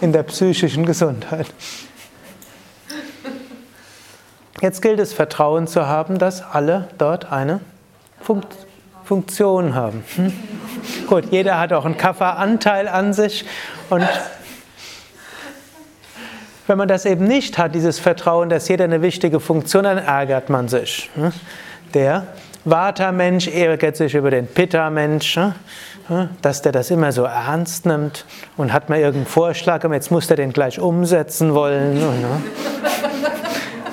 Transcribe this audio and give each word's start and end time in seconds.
in 0.01 0.13
der 0.13 0.23
psychischen 0.23 0.85
Gesundheit. 0.85 1.47
Jetzt 4.61 4.81
gilt 4.81 4.99
es, 4.99 5.13
Vertrauen 5.13 5.67
zu 5.67 5.87
haben, 5.87 6.17
dass 6.17 6.41
alle 6.41 6.87
dort 6.97 7.31
eine 7.31 7.59
Funk 8.21 8.45
Funktion 9.03 9.75
haben. 9.75 10.03
Hm? 10.15 10.33
Gut, 11.07 11.25
jeder 11.31 11.59
hat 11.59 11.73
auch 11.73 11.83
einen 11.83 11.97
Kafferanteil 11.97 12.87
an 12.87 13.11
sich 13.13 13.45
und 13.89 14.07
wenn 16.67 16.77
man 16.77 16.87
das 16.87 17.05
eben 17.05 17.25
nicht 17.25 17.57
hat, 17.57 17.75
dieses 17.75 17.99
Vertrauen, 17.99 18.49
dass 18.49 18.67
jeder 18.67 18.85
eine 18.85 19.01
wichtige 19.01 19.39
Funktion 19.39 19.85
hat, 19.85 19.97
dann 19.97 20.05
ärgert 20.05 20.49
man 20.49 20.67
sich. 20.67 21.09
Hm? 21.15 21.31
Der 21.93 22.27
Vata-Mensch 22.65 23.47
ärgert 23.47 23.97
sich 23.97 24.15
über 24.15 24.31
den 24.31 24.47
Pitta-Mensch, 24.47 25.37
ne? 25.37 26.29
dass 26.41 26.61
der 26.61 26.71
das 26.71 26.91
immer 26.91 27.11
so 27.11 27.23
ernst 27.23 27.85
nimmt 27.85 28.25
und 28.55 28.71
hat 28.71 28.89
mal 28.89 28.99
irgendeinen 28.99 29.25
Vorschlag, 29.25 29.83
aber 29.83 29.95
jetzt 29.95 30.11
muss 30.11 30.29
er 30.29 30.37
den 30.37 30.53
gleich 30.53 30.79
umsetzen 30.79 31.53
wollen. 31.53 31.95
Ne? 31.95 32.41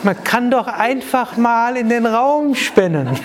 Man 0.03 0.25
kann 0.25 0.51
doch 0.51 0.67
einfach 0.67 1.37
mal 1.37 1.77
in 1.77 1.89
den 1.89 2.07
Raum 2.07 2.55
spinnen. 2.55 3.19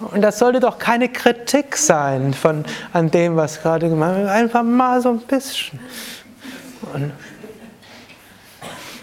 Und 0.00 0.22
das 0.22 0.38
sollte 0.38 0.60
doch 0.60 0.78
keine 0.78 1.08
Kritik 1.08 1.76
sein 1.76 2.34
von, 2.34 2.64
an 2.92 3.10
dem, 3.10 3.36
was 3.36 3.62
gerade 3.62 3.88
gemacht 3.88 4.16
wird. 4.16 4.28
Einfach 4.28 4.62
mal 4.62 5.00
so 5.00 5.10
ein 5.10 5.20
bisschen. 5.20 5.78
Und 6.94 7.12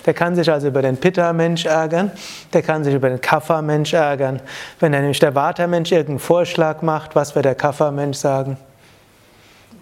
der 0.05 0.13
kann 0.13 0.35
sich 0.35 0.49
also 0.51 0.67
über 0.67 0.81
den 0.81 0.97
Pitta-Mensch 0.97 1.65
ärgern, 1.65 2.11
der 2.53 2.63
kann 2.63 2.83
sich 2.83 2.95
über 2.95 3.09
den 3.09 3.21
Kapha-Mensch 3.21 3.93
ärgern. 3.93 4.41
Wenn 4.79 4.91
nämlich 4.91 5.19
der 5.19 5.35
Vata-Mensch 5.35 5.91
irgendeinen 5.91 6.19
Vorschlag 6.19 6.81
macht, 6.81 7.15
was 7.15 7.35
wird 7.35 7.45
der 7.45 7.55
Kapha-Mensch 7.55 8.17
sagen? 8.17 8.57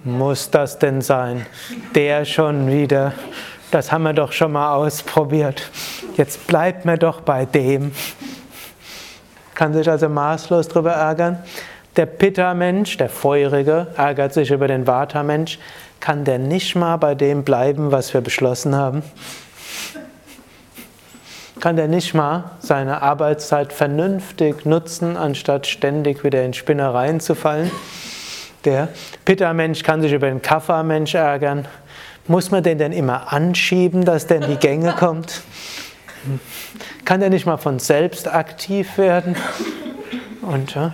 Muss 0.03 0.49
das 0.49 0.79
denn 0.79 1.01
sein? 1.01 1.45
Der 1.93 2.25
schon 2.25 2.67
wieder. 2.67 3.13
Das 3.71 3.91
haben 3.91 4.03
wir 4.03 4.13
doch 4.13 4.31
schon 4.31 4.53
mal 4.53 4.73
ausprobiert. 4.73 5.69
Jetzt 6.17 6.47
bleibt 6.47 6.85
mir 6.85 6.97
doch 6.97 7.21
bei 7.21 7.45
dem. 7.45 7.91
Kann 9.53 9.73
sich 9.73 9.89
also 9.89 10.09
maßlos 10.09 10.67
darüber 10.69 10.93
ärgern. 10.93 11.43
Der 11.95 12.05
Pitta-Mensch, 12.05 12.97
der 12.97 13.09
Feurige, 13.09 13.87
ärgert 13.95 14.33
sich 14.33 14.51
über 14.51 14.67
den 14.67 14.87
Vata-Mensch. 14.87 15.59
Kann 15.99 16.23
der 16.23 16.39
nicht 16.39 16.75
mal 16.75 16.97
bei 16.97 17.15
dem 17.15 17.43
bleiben, 17.43 17.91
was 17.91 18.13
wir 18.13 18.21
beschlossen 18.21 18.75
haben? 18.75 19.03
kann 21.59 21.75
der 21.75 21.87
nicht 21.87 22.13
mal 22.13 22.51
seine 22.59 23.01
Arbeitszeit 23.01 23.73
vernünftig 23.73 24.65
nutzen, 24.65 25.17
anstatt 25.17 25.67
ständig 25.67 26.23
wieder 26.23 26.43
in 26.43 26.53
Spinnereien 26.53 27.19
zu 27.19 27.35
fallen. 27.35 27.69
Der 28.65 28.89
Pitta-Mensch 29.25 29.83
kann 29.83 30.01
sich 30.01 30.11
über 30.11 30.27
den 30.27 30.41
Kapha-Mensch 30.41 31.15
ärgern. 31.15 31.67
Muss 32.27 32.51
man 32.51 32.63
den 32.63 32.77
denn 32.77 32.91
immer 32.91 33.31
anschieben, 33.33 34.05
dass 34.05 34.27
der 34.27 34.37
in 34.41 34.51
die 34.51 34.57
Gänge 34.57 34.93
kommt? 34.93 35.41
Kann 37.05 37.21
der 37.21 37.29
nicht 37.29 37.45
mal 37.45 37.57
von 37.57 37.79
selbst 37.79 38.27
aktiv 38.27 38.97
werden? 38.97 39.35
Und 40.41 40.75
ja, 40.75 40.93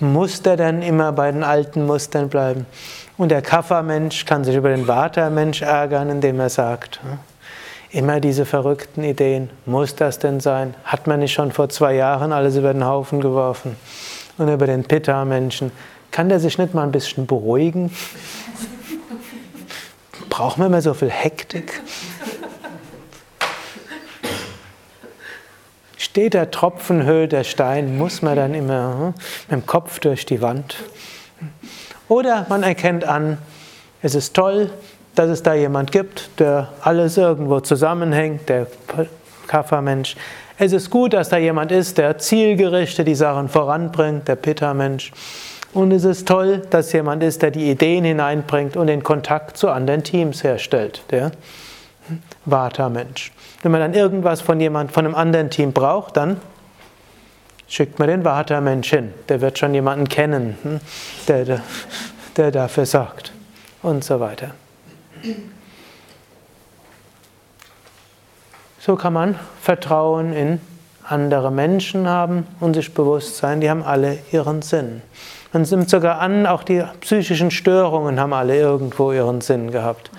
muss 0.00 0.42
der 0.42 0.56
dann 0.56 0.82
immer 0.82 1.12
bei 1.12 1.30
den 1.30 1.44
alten 1.44 1.86
Mustern 1.86 2.28
bleiben? 2.28 2.66
Und 3.16 3.28
der 3.28 3.42
Kapha-Mensch 3.42 4.24
kann 4.24 4.44
sich 4.44 4.56
über 4.56 4.70
den 4.70 4.88
Vata-Mensch 4.88 5.62
ärgern, 5.62 6.10
indem 6.10 6.40
er 6.40 6.48
sagt, 6.48 7.00
Immer 7.92 8.20
diese 8.20 8.46
verrückten 8.46 9.04
Ideen. 9.04 9.50
Muss 9.66 9.94
das 9.94 10.18
denn 10.18 10.40
sein? 10.40 10.74
Hat 10.82 11.06
man 11.06 11.20
nicht 11.20 11.34
schon 11.34 11.52
vor 11.52 11.68
zwei 11.68 11.94
Jahren 11.94 12.32
alles 12.32 12.56
über 12.56 12.72
den 12.72 12.86
Haufen 12.86 13.20
geworfen? 13.20 13.76
Und 14.38 14.48
über 14.48 14.66
den 14.66 14.84
Pitta-Menschen. 14.84 15.70
Kann 16.10 16.30
der 16.30 16.40
sich 16.40 16.56
nicht 16.56 16.72
mal 16.72 16.84
ein 16.84 16.92
bisschen 16.92 17.26
beruhigen? 17.26 17.94
Braucht 20.30 20.56
man 20.56 20.68
immer 20.68 20.80
so 20.80 20.94
viel 20.94 21.10
Hektik? 21.10 21.82
Steht 25.98 26.32
der 26.32 26.50
Tropfen, 26.50 27.04
höhlt 27.04 27.32
der 27.32 27.44
Stein, 27.44 27.98
muss 27.98 28.22
man 28.22 28.36
dann 28.36 28.54
immer 28.54 28.94
hm, 28.98 29.14
mit 29.48 29.50
dem 29.50 29.66
Kopf 29.66 29.98
durch 29.98 30.24
die 30.24 30.40
Wand. 30.40 30.76
Oder 32.12 32.44
man 32.50 32.62
erkennt 32.62 33.06
an, 33.06 33.38
es 34.02 34.14
ist 34.14 34.34
toll, 34.34 34.68
dass 35.14 35.30
es 35.30 35.42
da 35.42 35.54
jemand 35.54 35.92
gibt, 35.92 36.28
der 36.38 36.68
alles 36.82 37.16
irgendwo 37.16 37.60
zusammenhängt, 37.60 38.50
der 38.50 38.66
Kapha-Mensch. 39.46 40.16
Es 40.58 40.74
ist 40.74 40.90
gut, 40.90 41.14
dass 41.14 41.30
da 41.30 41.38
jemand 41.38 41.72
ist, 41.72 41.96
der 41.96 42.18
zielgerichtet 42.18 43.08
die 43.08 43.14
Sachen 43.14 43.48
voranbringt, 43.48 44.28
der 44.28 44.36
Pitta-Mensch. 44.36 45.10
Und 45.72 45.90
es 45.90 46.04
ist 46.04 46.28
toll, 46.28 46.60
dass 46.68 46.92
jemand 46.92 47.22
ist, 47.22 47.40
der 47.40 47.50
die 47.50 47.70
Ideen 47.70 48.04
hineinbringt 48.04 48.76
und 48.76 48.88
den 48.88 49.02
Kontakt 49.02 49.56
zu 49.56 49.70
anderen 49.70 50.04
Teams 50.04 50.44
herstellt, 50.44 51.02
der 51.10 51.32
Vata-Mensch. 52.44 53.32
Wenn 53.62 53.72
man 53.72 53.80
dann 53.80 53.94
irgendwas 53.94 54.42
von 54.42 54.60
jemand, 54.60 54.92
von 54.92 55.06
einem 55.06 55.14
anderen 55.14 55.48
Team 55.48 55.72
braucht, 55.72 56.18
dann 56.18 56.42
schickt 57.72 57.98
man 57.98 58.08
den 58.08 58.22
Vata-Mensch 58.22 58.90
hin. 58.90 59.14
Der 59.30 59.40
wird 59.40 59.58
schon 59.58 59.72
jemanden 59.72 60.06
kennen, 60.06 60.58
hm, 60.62 60.80
der, 61.26 61.62
der, 62.36 62.50
dafür 62.50 62.84
sorgt 62.84 63.32
und 63.82 64.04
so 64.04 64.20
weiter. 64.20 64.50
So 68.78 68.96
kann 68.96 69.14
man 69.14 69.38
Vertrauen 69.62 70.34
in 70.34 70.60
andere 71.02 71.50
Menschen 71.50 72.06
haben 72.06 72.46
und 72.60 72.74
sich 72.74 72.92
bewusst 72.92 73.38
sein, 73.38 73.62
die 73.62 73.70
haben 73.70 73.82
alle 73.82 74.18
ihren 74.32 74.60
Sinn. 74.60 75.00
Man 75.54 75.62
nimmt 75.62 75.88
sogar 75.88 76.20
an, 76.20 76.46
auch 76.46 76.64
die 76.64 76.82
psychischen 77.00 77.50
Störungen 77.50 78.20
haben 78.20 78.34
alle 78.34 78.54
irgendwo 78.54 79.12
ihren 79.12 79.40
Sinn 79.40 79.70
gehabt. 79.70 80.10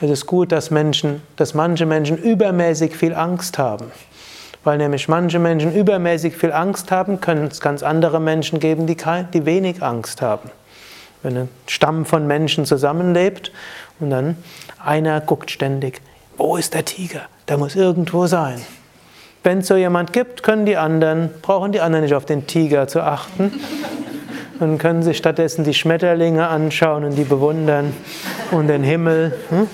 Es 0.00 0.10
ist 0.10 0.26
gut, 0.26 0.50
dass 0.50 0.70
Menschen, 0.70 1.20
dass 1.36 1.52
manche 1.52 1.84
Menschen 1.84 2.16
übermäßig 2.16 2.96
viel 2.96 3.14
Angst 3.14 3.58
haben. 3.58 3.90
Weil 4.64 4.78
nämlich 4.78 5.08
manche 5.08 5.38
Menschen 5.38 5.74
übermäßig 5.74 6.36
viel 6.36 6.52
Angst 6.52 6.90
haben, 6.90 7.20
können 7.20 7.46
es 7.46 7.60
ganz 7.60 7.82
andere 7.82 8.20
Menschen 8.20 8.58
geben, 8.60 8.86
die, 8.86 8.94
kein, 8.94 9.30
die 9.30 9.44
wenig 9.44 9.82
Angst 9.82 10.22
haben. 10.22 10.50
Wenn 11.22 11.36
ein 11.36 11.48
Stamm 11.66 12.06
von 12.06 12.26
Menschen 12.26 12.64
zusammenlebt 12.64 13.52
und 14.00 14.10
dann 14.10 14.36
einer 14.82 15.20
guckt 15.20 15.50
ständig, 15.50 16.00
wo 16.36 16.56
ist 16.56 16.74
der 16.74 16.84
Tiger? 16.84 17.22
Der 17.48 17.58
muss 17.58 17.76
irgendwo 17.76 18.26
sein. 18.26 18.60
Wenn 19.42 19.58
es 19.58 19.68
so 19.68 19.76
jemand 19.76 20.14
gibt, 20.14 20.42
können 20.42 20.64
die 20.64 20.78
anderen, 20.78 21.30
brauchen 21.42 21.72
die 21.72 21.80
anderen 21.80 22.04
nicht 22.04 22.14
auf 22.14 22.24
den 22.24 22.46
Tiger 22.46 22.88
zu 22.88 23.02
achten 23.02 23.52
und 24.60 24.78
können 24.78 25.02
sich 25.02 25.18
stattdessen 25.18 25.64
die 25.64 25.74
Schmetterlinge 25.74 26.48
anschauen 26.48 27.04
und 27.04 27.16
die 27.16 27.24
bewundern 27.24 27.92
und 28.50 28.68
den 28.68 28.82
Himmel. 28.82 29.36
Hm? 29.50 29.68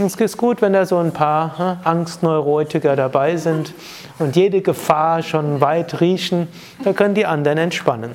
Es 0.00 0.14
ist 0.14 0.36
gut, 0.36 0.62
wenn 0.62 0.74
da 0.74 0.86
so 0.86 0.98
ein 0.98 1.12
paar 1.12 1.58
hm, 1.58 1.76
Angstneurotiker 1.82 2.94
dabei 2.94 3.36
sind 3.36 3.74
und 4.20 4.36
jede 4.36 4.60
Gefahr 4.60 5.24
schon 5.24 5.60
weit 5.60 6.00
riechen, 6.00 6.46
da 6.84 6.92
können 6.92 7.16
die 7.16 7.26
anderen 7.26 7.58
entspannen. 7.58 8.12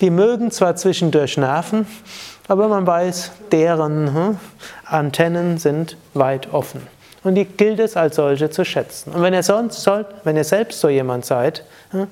Die 0.00 0.08
mögen 0.08 0.50
zwar 0.50 0.76
zwischendurch 0.76 1.36
nerven, 1.36 1.86
aber 2.48 2.68
man 2.68 2.86
weiß, 2.86 3.32
deren 3.52 4.14
hm, 4.14 4.38
Antennen 4.86 5.58
sind 5.58 5.98
weit 6.14 6.54
offen. 6.54 6.80
Und 7.22 7.34
die 7.34 7.44
gilt 7.44 7.80
es 7.80 7.98
als 7.98 8.16
solche 8.16 8.48
zu 8.48 8.64
schätzen. 8.64 9.12
Und 9.12 9.20
wenn 9.20 9.34
ihr, 9.34 9.42
sonst 9.42 9.82
sollt, 9.82 10.06
wenn 10.24 10.36
ihr 10.36 10.44
selbst 10.44 10.80
so 10.80 10.88
jemand 10.88 11.26
seid, 11.26 11.64
hm, 11.90 12.06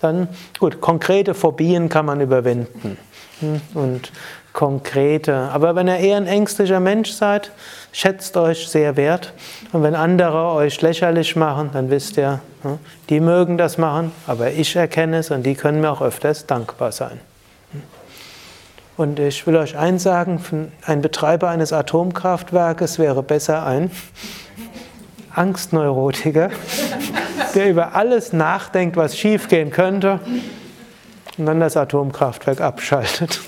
dann 0.00 0.28
gut, 0.58 0.80
konkrete 0.80 1.34
Phobien 1.34 1.90
kann 1.90 2.06
man 2.06 2.22
überwinden. 2.22 2.96
Und 3.74 4.10
konkrete. 4.52 5.34
Aber 5.52 5.76
wenn 5.76 5.88
ihr 5.88 5.98
eher 5.98 6.16
ein 6.16 6.26
ängstlicher 6.26 6.80
Mensch 6.80 7.12
seid, 7.12 7.52
schätzt 7.92 8.36
euch 8.36 8.68
sehr 8.68 8.96
wert. 8.96 9.32
Und 9.72 9.82
wenn 9.82 9.94
andere 9.94 10.52
euch 10.52 10.80
lächerlich 10.82 11.36
machen, 11.36 11.70
dann 11.72 11.90
wisst 11.90 12.16
ihr, 12.16 12.40
die 13.08 13.20
mögen 13.20 13.56
das 13.58 13.78
machen, 13.78 14.12
aber 14.26 14.50
ich 14.50 14.74
erkenne 14.74 15.18
es 15.18 15.30
und 15.30 15.44
die 15.44 15.54
können 15.54 15.80
mir 15.80 15.90
auch 15.90 16.02
öfters 16.02 16.46
dankbar 16.46 16.92
sein. 16.92 17.20
Und 18.96 19.20
ich 19.20 19.46
will 19.46 19.56
euch 19.56 19.76
eins 19.76 20.02
sagen, 20.02 20.72
ein 20.84 21.02
Betreiber 21.02 21.48
eines 21.48 21.72
Atomkraftwerkes 21.72 22.98
wäre 22.98 23.22
besser 23.22 23.64
ein 23.64 23.92
Angstneurotiker, 25.32 26.50
der 27.54 27.70
über 27.70 27.94
alles 27.94 28.32
nachdenkt, 28.32 28.96
was 28.96 29.16
schiefgehen 29.16 29.70
könnte 29.70 30.18
und 31.36 31.46
dann 31.46 31.60
das 31.60 31.76
Atomkraftwerk 31.76 32.60
abschaltet. 32.60 33.40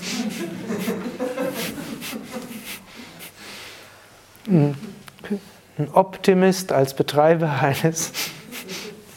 Ein 4.51 5.89
Optimist 5.93 6.73
als 6.73 6.95
Betreiber 6.95 7.51
eines 7.63 8.13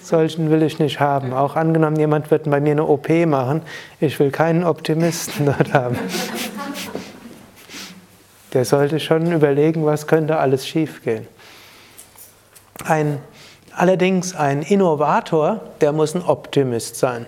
solchen 0.03 0.51
will 0.51 0.61
ich 0.61 0.77
nicht 0.77 0.99
haben. 0.99 1.33
Auch 1.33 1.55
angenommen, 1.55 1.97
jemand 1.97 2.29
wird 2.29 2.43
bei 2.49 2.59
mir 2.59 2.71
eine 2.71 2.85
OP 2.85 3.09
machen, 3.25 3.63
ich 3.99 4.19
will 4.19 4.29
keinen 4.29 4.63
Optimisten 4.63 5.45
dort 5.47 5.73
haben. 5.73 5.97
Der 8.53 8.65
sollte 8.65 8.99
schon 8.99 9.31
überlegen, 9.31 9.85
was 9.85 10.05
könnte 10.05 10.37
alles 10.37 10.67
schiefgehen. 10.67 11.25
Ein, 12.85 13.17
allerdings 13.75 14.35
ein 14.35 14.61
Innovator, 14.61 15.61
der 15.81 15.93
muss 15.93 16.13
ein 16.13 16.21
Optimist 16.21 16.97
sein. 16.97 17.25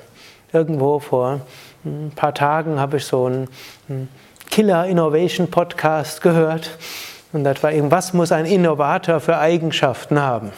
Irgendwo 0.53 0.99
vor 0.99 1.41
ein 1.83 2.11
paar 2.15 2.35
Tagen 2.35 2.79
habe 2.79 2.97
ich 2.97 3.05
so 3.05 3.25
einen 3.25 3.47
Killer 4.51 4.85
Innovation 4.85 5.49
Podcast 5.49 6.21
gehört. 6.21 6.77
Und 7.35 7.43
das 7.43 7.61
war 7.63 7.73
eben, 7.73 7.91
was 7.91 8.13
muss 8.13 8.31
ein 8.31 8.45
Innovator 8.45 9.19
für 9.19 9.37
Eigenschaften 9.37 10.21
haben? 10.21 10.53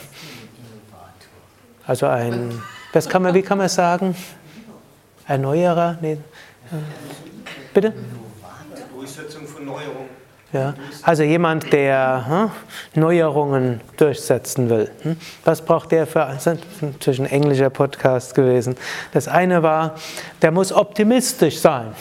Also 1.88 2.06
ein, 2.06 2.62
das 2.94 3.10
kann 3.10 3.24
man, 3.24 3.34
wie 3.34 3.42
kann 3.42 3.58
man 3.58 3.68
sagen? 3.68 4.16
Erneuerer? 5.28 5.98
Nee. 6.02 6.20
Bitte? 7.74 7.94
Durchsetzung 8.94 9.48
von 9.48 9.66
Neuerungen. 9.66 10.18
Ja, 10.54 10.76
also 11.02 11.24
jemand, 11.24 11.74
der 11.74 12.52
hm, 12.94 13.02
Neuerungen 13.02 13.82
durchsetzen 13.98 14.70
will. 14.70 14.92
Hm? 15.02 15.18
Was 15.46 15.64
braucht 15.64 15.92
der 15.92 16.06
für, 16.06 16.20
das 16.20 16.46
ist 16.46 16.60
natürlich 16.84 17.20
ein 17.20 17.26
englischer 17.26 17.72
Podcast 17.72 18.36
gewesen. 18.36 18.76
Das 19.14 19.28
eine 19.28 19.64
war, 19.64 19.96
der 20.44 20.52
muss 20.52 20.72
optimistisch 20.72 21.60
sein. 21.60 21.96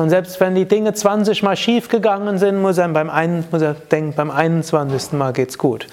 Und 0.00 0.08
selbst 0.08 0.40
wenn 0.40 0.54
die 0.54 0.64
Dinge 0.64 0.94
20 0.94 1.42
Mal 1.42 1.56
schief 1.56 1.88
gegangen 1.88 2.38
sind, 2.38 2.62
muss 2.62 2.78
er, 2.78 2.88
beim 2.88 3.10
einen, 3.10 3.44
muss 3.50 3.60
er 3.60 3.74
denken, 3.74 4.14
beim 4.14 4.30
21. 4.30 5.12
Mal 5.12 5.34
geht's 5.34 5.58
gut. 5.58 5.86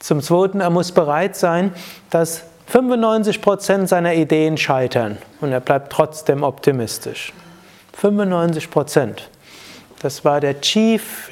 Zum 0.00 0.20
Zweiten, 0.22 0.60
er 0.60 0.70
muss 0.70 0.90
bereit 0.90 1.36
sein, 1.36 1.72
dass 2.10 2.42
95 2.66 3.40
Prozent 3.40 3.88
seiner 3.88 4.14
Ideen 4.14 4.56
scheitern 4.56 5.18
und 5.40 5.52
er 5.52 5.60
bleibt 5.60 5.92
trotzdem 5.92 6.42
optimistisch. 6.42 7.32
95 7.92 8.70
Prozent. 8.70 9.30
Das 10.00 10.24
war 10.24 10.40
der 10.40 10.60
Chief 10.60 11.30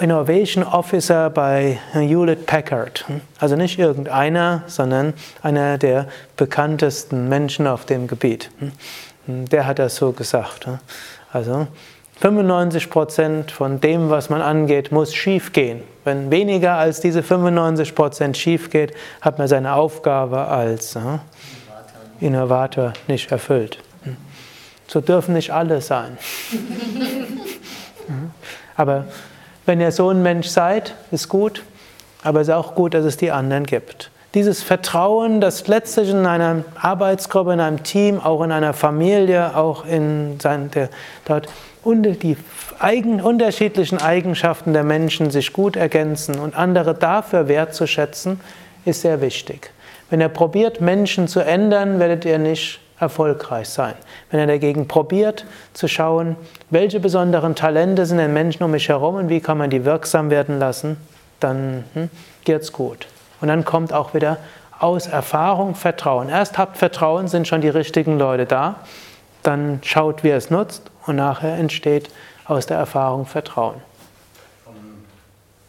Innovation 0.00 0.64
Officer 0.64 1.30
bei 1.30 1.78
Hewlett 1.92 2.46
Packard. 2.46 3.04
Also 3.38 3.54
nicht 3.54 3.78
irgendeiner, 3.78 4.64
sondern 4.66 5.14
einer 5.40 5.78
der 5.78 6.08
bekanntesten 6.36 7.28
Menschen 7.28 7.68
auf 7.68 7.84
dem 7.84 8.08
Gebiet. 8.08 8.50
Der 9.26 9.66
hat 9.66 9.78
das 9.78 9.96
so 9.96 10.12
gesagt. 10.12 10.68
Also 11.32 11.66
95 12.20 12.90
Prozent 12.90 13.50
von 13.50 13.80
dem, 13.80 14.10
was 14.10 14.30
man 14.30 14.40
angeht, 14.40 14.92
muss 14.92 15.14
schief 15.14 15.52
gehen. 15.52 15.82
Wenn 16.04 16.30
weniger 16.30 16.74
als 16.74 17.00
diese 17.00 17.22
95 17.22 17.94
Prozent 17.94 18.36
schief 18.36 18.70
geht, 18.70 18.94
hat 19.20 19.38
man 19.38 19.48
seine 19.48 19.74
Aufgabe 19.74 20.46
als 20.46 20.96
Innovator 22.20 22.92
nicht 23.08 23.32
erfüllt. 23.32 23.78
So 24.86 25.00
dürfen 25.00 25.34
nicht 25.34 25.50
alle 25.50 25.80
sein. 25.80 26.18
Aber 28.76 29.06
wenn 29.66 29.80
ihr 29.80 29.92
so 29.92 30.10
ein 30.10 30.22
Mensch 30.22 30.48
seid, 30.48 30.94
ist 31.10 31.28
gut, 31.28 31.62
aber 32.22 32.40
es 32.40 32.48
ist 32.48 32.54
auch 32.54 32.74
gut, 32.74 32.94
dass 32.94 33.04
es 33.04 33.16
die 33.16 33.30
anderen 33.30 33.64
gibt. 33.64 34.10
Dieses 34.34 34.64
Vertrauen, 34.64 35.40
das 35.40 35.68
letztlich 35.68 36.10
in 36.10 36.26
einer 36.26 36.64
Arbeitsgruppe, 36.74 37.52
in 37.52 37.60
einem 37.60 37.84
Team, 37.84 38.18
auch 38.18 38.42
in 38.42 38.50
einer 38.50 38.72
Familie, 38.72 39.56
auch 39.56 39.86
in 39.86 40.40
sein, 40.40 40.72
der, 40.72 40.90
dort 41.24 41.48
die 41.84 42.36
eigen, 42.80 43.20
unterschiedlichen 43.20 43.98
Eigenschaften 43.98 44.72
der 44.72 44.82
Menschen 44.82 45.30
sich 45.30 45.52
gut 45.52 45.76
ergänzen 45.76 46.40
und 46.40 46.56
andere 46.56 46.94
dafür 46.94 47.46
wertzuschätzen, 47.46 48.40
ist 48.84 49.02
sehr 49.02 49.20
wichtig. 49.20 49.70
Wenn 50.10 50.20
ihr 50.20 50.28
probiert, 50.28 50.80
Menschen 50.80 51.28
zu 51.28 51.38
ändern, 51.40 52.00
werdet 52.00 52.24
ihr 52.24 52.38
nicht 52.38 52.80
erfolgreich 52.98 53.68
sein. 53.68 53.94
Wenn 54.30 54.40
er 54.40 54.46
dagegen 54.46 54.88
probiert 54.88 55.44
zu 55.74 55.86
schauen, 55.86 56.36
welche 56.70 56.98
besonderen 56.98 57.54
Talente 57.54 58.04
sind 58.06 58.18
in 58.18 58.32
Menschen 58.32 58.64
um 58.64 58.72
mich 58.72 58.88
herum 58.88 59.14
und 59.14 59.28
wie 59.28 59.40
kann 59.40 59.58
man 59.58 59.70
die 59.70 59.84
wirksam 59.84 60.30
werden 60.30 60.58
lassen, 60.58 60.96
dann 61.38 61.84
hm, 61.94 62.10
es 62.46 62.72
gut. 62.72 63.06
Und 63.44 63.48
dann 63.48 63.66
kommt 63.66 63.92
auch 63.92 64.14
wieder 64.14 64.38
aus 64.78 65.06
Erfahrung 65.06 65.74
Vertrauen. 65.74 66.30
Erst 66.30 66.56
habt 66.56 66.78
Vertrauen, 66.78 67.28
sind 67.28 67.46
schon 67.46 67.60
die 67.60 67.68
richtigen 67.68 68.18
Leute 68.18 68.46
da, 68.46 68.76
dann 69.42 69.80
schaut, 69.84 70.24
wie 70.24 70.30
er 70.30 70.38
es 70.38 70.48
nutzt 70.48 70.90
und 71.04 71.16
nachher 71.16 71.58
entsteht 71.58 72.08
aus 72.46 72.64
der 72.64 72.78
Erfahrung 72.78 73.26
Vertrauen. 73.26 73.82
Vom 74.64 74.76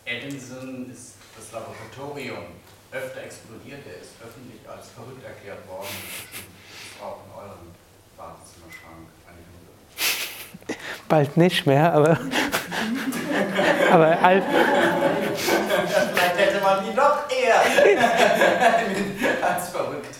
Edison 0.06 0.90
ist 0.90 1.16
das 1.36 1.52
Laboratorium 1.52 2.46
öfter 2.94 3.24
explodiert, 3.24 3.82
er 3.86 4.00
ist 4.00 4.12
öffentlich 4.24 4.62
als 4.74 4.88
verrückt 4.96 5.26
erklärt 5.26 5.68
worden 5.68 5.90
auch 7.04 7.18
in 7.26 7.38
eurem 7.38 7.76
Badezimmerschrank 8.16 9.10
Bald 11.10 11.36
nicht 11.36 11.68
mehr, 11.68 11.92
aber. 11.92 12.18
aber 13.92 14.18
Alf. 14.22 14.46
Vielleicht 16.14 16.38
hätte 16.38 16.64
man 16.64 16.84
die 16.84 16.96
noch 16.96 17.15
eher 17.46 17.62
als 19.42 19.70
verrückt. 19.70 20.16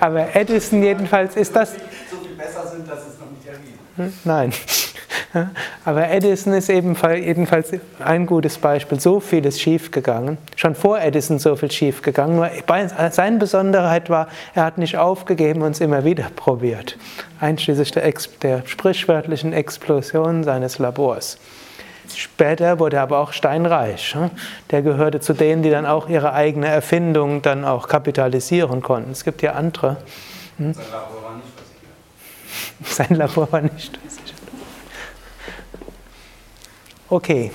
Aber 0.00 0.34
Edison 0.34 0.82
jedenfalls 0.82 1.36
ist 1.36 1.54
das. 1.54 1.72
So 2.10 2.16
viel 2.18 2.36
besser 2.36 2.66
sind, 2.66 2.88
dass 2.88 3.00
es 3.00 3.18
noch 3.18 3.30
nicht 3.30 3.46
erwiesen. 3.46 3.78
Hm? 3.96 4.12
Nein. 4.24 4.52
Aber 5.84 6.08
Edison 6.10 6.52
ist 6.52 6.68
jedenfalls 6.68 7.72
ein 7.98 8.26
gutes 8.26 8.58
Beispiel. 8.58 9.00
So 9.00 9.20
viel 9.20 9.44
ist 9.46 9.60
schiefgegangen. 9.60 10.38
Schon 10.56 10.74
vor 10.74 11.00
Edison 11.00 11.38
so 11.38 11.56
viel 11.56 11.70
schiefgegangen. 11.70 12.36
Nur 12.36 12.50
seine 13.10 13.38
Besonderheit 13.38 14.10
war, 14.10 14.28
er 14.54 14.64
hat 14.64 14.78
nicht 14.78 14.96
aufgegeben 14.96 15.62
und 15.62 15.72
es 15.72 15.80
immer 15.80 16.04
wieder 16.04 16.30
probiert. 16.34 16.96
Einschließlich 17.40 17.92
der, 17.92 18.12
der 18.42 18.62
sprichwörtlichen 18.66 19.52
Explosion 19.52 20.44
seines 20.44 20.78
Labors. 20.78 21.38
Später 22.14 22.78
wurde 22.78 22.96
er 22.96 23.02
aber 23.02 23.18
auch 23.18 23.32
steinreich. 23.32 24.16
Der 24.70 24.82
gehörte 24.82 25.20
zu 25.20 25.32
denen, 25.32 25.62
die 25.62 25.70
dann 25.70 25.86
auch 25.86 26.08
ihre 26.08 26.32
eigene 26.32 26.68
Erfindung 26.68 27.42
dann 27.42 27.64
auch 27.64 27.88
kapitalisieren 27.88 28.82
konnten. 28.82 29.10
Es 29.10 29.24
gibt 29.24 29.42
ja 29.42 29.52
andere. 29.52 29.96
Sein 30.58 30.74
Labor 30.76 31.22
war 31.22 31.32
nicht 31.32 31.56
versichert. 31.56 32.84
Sein 32.84 33.14
Labor 33.16 33.52
war 33.52 33.60
nicht 33.60 33.96
versichert. 33.96 34.34
Okay, 37.08 37.52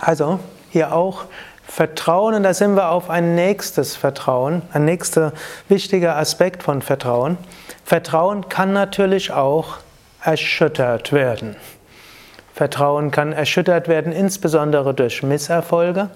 also 0.00 0.40
hier 0.70 0.92
auch 0.92 1.24
Vertrauen 1.66 2.34
und 2.34 2.42
da 2.42 2.54
sind 2.54 2.76
wir 2.76 2.88
auf 2.90 3.10
ein 3.10 3.34
nächstes 3.34 3.94
Vertrauen, 3.94 4.62
ein 4.72 4.84
nächster 4.84 5.32
wichtiger 5.68 6.16
Aspekt 6.16 6.62
von 6.62 6.82
Vertrauen. 6.82 7.36
Vertrauen 7.84 8.48
kann 8.48 8.72
natürlich 8.72 9.32
auch 9.32 9.76
erschüttert 10.22 11.12
werden. 11.12 11.56
Vertrauen 12.58 13.12
kann 13.12 13.32
erschüttert 13.32 13.86
werden, 13.86 14.10
insbesondere 14.10 14.92
durch 14.92 15.22
Misserfolge. 15.22 16.10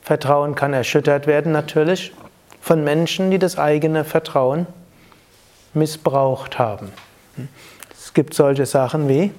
Vertrauen 0.00 0.54
kann 0.54 0.72
erschüttert 0.72 1.26
werden 1.26 1.52
natürlich 1.52 2.14
von 2.62 2.82
Menschen, 2.82 3.30
die 3.30 3.38
das 3.38 3.58
eigene 3.58 4.02
Vertrauen 4.02 4.66
missbraucht 5.74 6.58
haben. 6.58 6.90
Es 7.92 8.14
gibt 8.14 8.32
solche 8.32 8.64
Sachen 8.64 9.06
wie, 9.06 9.32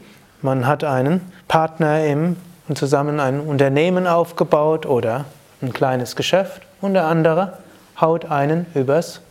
man 0.44 0.68
hat 0.68 0.84
einen 0.84 1.22
Partner 1.48 2.06
im 2.06 2.38
zusammen 2.76 3.20
ein 3.20 3.40
Unternehmen 3.40 4.06
aufgebaut 4.06 4.86
oder 4.86 5.26
ein 5.60 5.74
kleines 5.74 6.16
Geschäft 6.16 6.62
und 6.82 6.94
der 6.94 7.08
andere 7.08 7.58
haut 8.00 8.26
einen 8.26 8.68
übers 8.76 9.22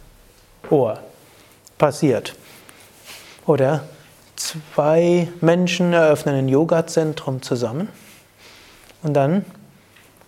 Ohr. 0.71 0.99
Passiert. 1.79 2.35
Oder 3.47 3.85
zwei 4.43 5.29
Menschen 5.41 5.93
eröffnen 5.93 6.35
ein 6.35 6.49
Yoga-Zentrum 6.49 7.43
zusammen 7.43 7.89
und 9.03 9.15
dann 9.15 9.45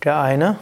der 0.03 0.21
eine 0.21 0.57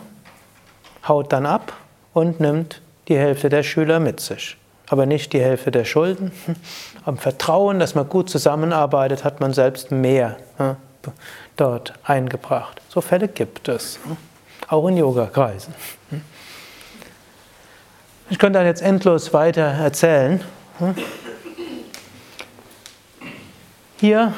haut 1.07 1.33
dann 1.33 1.47
ab 1.47 1.73
und 2.13 2.41
nimmt 2.41 2.81
die 3.09 3.17
Hälfte 3.17 3.49
der 3.49 3.63
Schüler 3.63 4.01
mit 4.01 4.21
sich. 4.21 4.57
Aber 4.89 5.07
nicht 5.07 5.33
die 5.33 5.41
Hälfte 5.41 5.71
der 5.71 5.85
Schulden. 5.85 6.33
Am 7.05 7.19
Vertrauen, 7.19 7.79
dass 7.79 7.95
man 7.95 8.09
gut 8.09 8.31
zusammenarbeitet, 8.31 9.25
hat 9.25 9.41
man 9.41 9.53
selbst 9.53 9.91
mehr 9.91 10.37
dort 11.57 11.95
eingebracht. 12.05 12.81
So 12.89 13.01
Fälle 13.01 13.29
gibt 13.29 13.69
es, 13.69 13.99
auch 14.69 14.87
in 14.87 14.97
Yoga-Kreisen. 14.97 15.75
Ich 18.31 18.39
könnte 18.39 18.61
dann 18.61 18.67
jetzt 18.67 18.83
endlos 18.83 19.33
weiter 19.33 19.63
erzählen. 19.63 20.43
Hier 24.03 24.33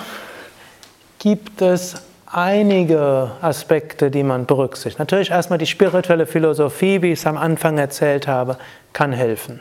gibt 1.19 1.63
es 1.63 1.95
einige 2.31 3.31
Aspekte, 3.41 4.11
die 4.11 4.23
man 4.23 4.45
berücksichtigt. 4.45 4.99
Natürlich 4.99 5.31
erstmal 5.31 5.59
die 5.59 5.67
spirituelle 5.67 6.27
Philosophie, 6.27 7.01
wie 7.01 7.13
ich 7.13 7.21
es 7.21 7.27
am 7.27 7.39
Anfang 7.39 7.79
erzählt 7.79 8.29
habe, 8.29 8.59
kann 8.93 9.15
helfen. 9.15 9.61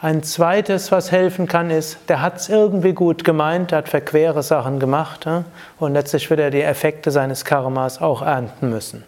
Ein 0.00 0.22
zweites, 0.22 0.92
was 0.92 1.10
helfen 1.10 1.48
kann, 1.48 1.72
ist, 1.72 1.98
der 2.06 2.22
hat 2.22 2.36
es 2.36 2.48
irgendwie 2.48 2.92
gut 2.92 3.24
gemeint, 3.24 3.72
der 3.72 3.78
hat 3.78 3.88
verquere 3.88 4.44
Sachen 4.44 4.78
gemacht 4.78 5.26
und 5.80 5.94
letztlich 5.94 6.30
wird 6.30 6.38
er 6.38 6.50
die 6.52 6.62
Effekte 6.62 7.10
seines 7.10 7.44
Karmas 7.44 8.00
auch 8.00 8.22
ernten 8.22 8.70
müssen. 8.70 9.02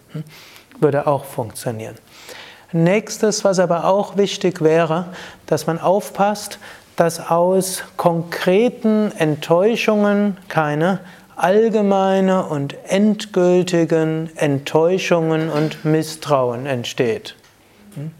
Würde 0.81 1.07
auch 1.07 1.23
funktionieren. 1.23 1.95
Nächstes, 2.73 3.45
was 3.45 3.59
aber 3.59 3.85
auch 3.85 4.17
wichtig 4.17 4.61
wäre, 4.61 5.05
dass 5.45 5.67
man 5.67 5.79
aufpasst, 5.79 6.59
dass 6.95 7.29
aus 7.29 7.83
konkreten 7.97 9.11
Enttäuschungen 9.17 10.37
keine 10.47 10.99
allgemeine 11.35 12.45
und 12.45 12.75
endgültigen 12.87 14.29
Enttäuschungen 14.35 15.49
und 15.49 15.83
Misstrauen 15.83 16.67
entsteht. 16.67 17.35
Hm? 17.95 18.11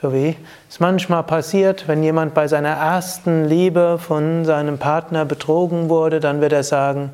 So 0.00 0.12
wie 0.12 0.36
es 0.68 0.78
manchmal 0.78 1.24
passiert, 1.24 1.88
wenn 1.88 2.02
jemand 2.02 2.34
bei 2.34 2.46
seiner 2.48 2.70
ersten 2.70 3.44
Liebe 3.44 3.98
von 3.98 4.44
seinem 4.44 4.78
Partner 4.78 5.24
betrogen 5.24 5.88
wurde, 5.88 6.20
dann 6.20 6.40
wird 6.40 6.52
er 6.52 6.62
sagen, 6.62 7.10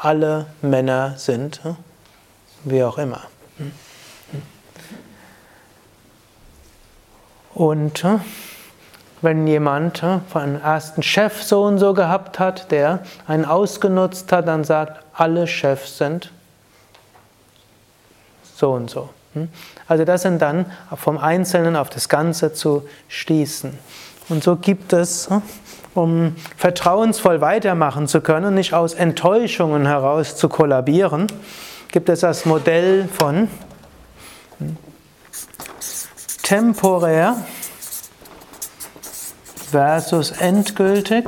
alle 0.00 0.46
Männer 0.60 1.14
sind, 1.16 1.64
hm? 1.64 1.76
wie 2.64 2.82
auch 2.82 2.98
immer. 2.98 3.22
Hm? 3.56 3.72
Und 7.54 8.04
wenn 9.24 9.46
jemand 9.46 9.98
von 9.98 10.42
einem 10.42 10.60
ersten 10.60 11.02
Chef 11.02 11.42
so 11.42 11.64
und 11.64 11.78
so 11.78 11.94
gehabt 11.94 12.38
hat, 12.38 12.70
der 12.70 13.00
einen 13.26 13.44
ausgenutzt 13.44 14.30
hat, 14.32 14.46
dann 14.46 14.64
sagt, 14.64 15.02
alle 15.14 15.46
Chefs 15.46 15.98
sind 15.98 16.30
so 18.56 18.72
und 18.72 18.90
so. 18.90 19.10
Hm? 19.34 19.48
Also 19.88 20.04
das 20.04 20.22
sind 20.22 20.40
dann 20.40 20.66
vom 20.96 21.18
Einzelnen 21.18 21.76
auf 21.76 21.90
das 21.90 22.08
Ganze 22.08 22.52
zu 22.52 22.86
schließen. 23.08 23.78
Und 24.28 24.42
so 24.42 24.56
gibt 24.56 24.92
es, 24.92 25.28
um 25.94 26.34
vertrauensvoll 26.56 27.40
weitermachen 27.40 28.08
zu 28.08 28.20
können, 28.20 28.54
nicht 28.54 28.72
aus 28.74 28.94
Enttäuschungen 28.94 29.86
heraus 29.86 30.36
zu 30.36 30.48
kollabieren, 30.48 31.26
gibt 31.92 32.08
es 32.08 32.20
das 32.20 32.46
Modell 32.46 33.08
von 33.08 33.48
hm, 34.58 34.76
temporär 36.42 37.36
versus 39.74 40.30
endgültig 40.30 41.24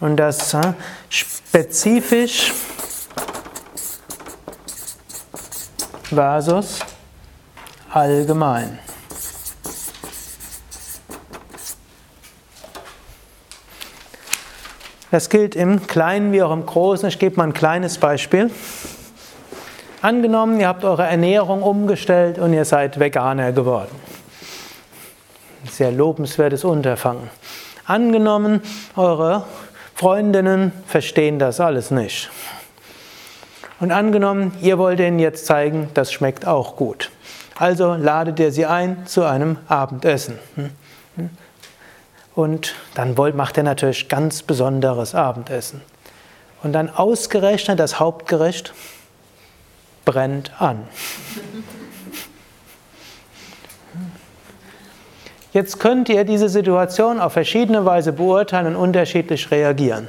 und 0.00 0.16
das 0.16 0.56
spezifisch 1.08 2.52
versus 6.06 6.80
allgemein. 7.92 8.80
Das 15.12 15.30
gilt 15.30 15.54
im 15.54 15.86
Kleinen 15.86 16.32
wie 16.32 16.42
auch 16.42 16.50
im 16.50 16.66
Großen. 16.66 17.08
Ich 17.08 17.20
gebe 17.20 17.36
mal 17.36 17.44
ein 17.44 17.52
kleines 17.52 17.98
Beispiel. 17.98 18.50
Angenommen, 20.02 20.58
ihr 20.58 20.66
habt 20.66 20.82
eure 20.82 21.06
Ernährung 21.06 21.62
umgestellt 21.62 22.40
und 22.40 22.52
ihr 22.52 22.64
seid 22.64 22.98
Veganer 22.98 23.52
geworden. 23.52 24.07
Sehr 25.70 25.90
lobenswertes 25.90 26.64
Unterfangen. 26.64 27.30
Angenommen, 27.84 28.60
eure 28.96 29.44
Freundinnen 29.94 30.72
verstehen 30.86 31.38
das 31.38 31.60
alles 31.60 31.90
nicht. 31.90 32.30
Und 33.80 33.92
angenommen, 33.92 34.52
ihr 34.60 34.78
wollt 34.78 35.00
ihnen 35.00 35.18
jetzt 35.18 35.46
zeigen, 35.46 35.88
das 35.94 36.12
schmeckt 36.12 36.46
auch 36.46 36.76
gut. 36.76 37.10
Also 37.56 37.94
ladet 37.94 38.38
ihr 38.38 38.52
sie 38.52 38.66
ein 38.66 39.06
zu 39.06 39.24
einem 39.24 39.58
Abendessen. 39.68 40.38
Und 42.34 42.74
dann 42.94 43.14
macht 43.34 43.56
er 43.56 43.64
natürlich 43.64 44.08
ganz 44.08 44.42
besonderes 44.42 45.14
Abendessen. 45.14 45.80
Und 46.62 46.72
dann 46.72 46.90
ausgerechnet 46.90 47.80
das 47.80 47.98
Hauptgericht 47.98 48.72
brennt 50.04 50.52
an. 50.60 50.86
Jetzt 55.58 55.80
könnt 55.80 56.08
ihr 56.08 56.22
diese 56.22 56.48
Situation 56.48 57.18
auf 57.18 57.32
verschiedene 57.32 57.84
Weise 57.84 58.12
beurteilen 58.12 58.68
und 58.68 58.76
unterschiedlich 58.76 59.50
reagieren. 59.50 60.06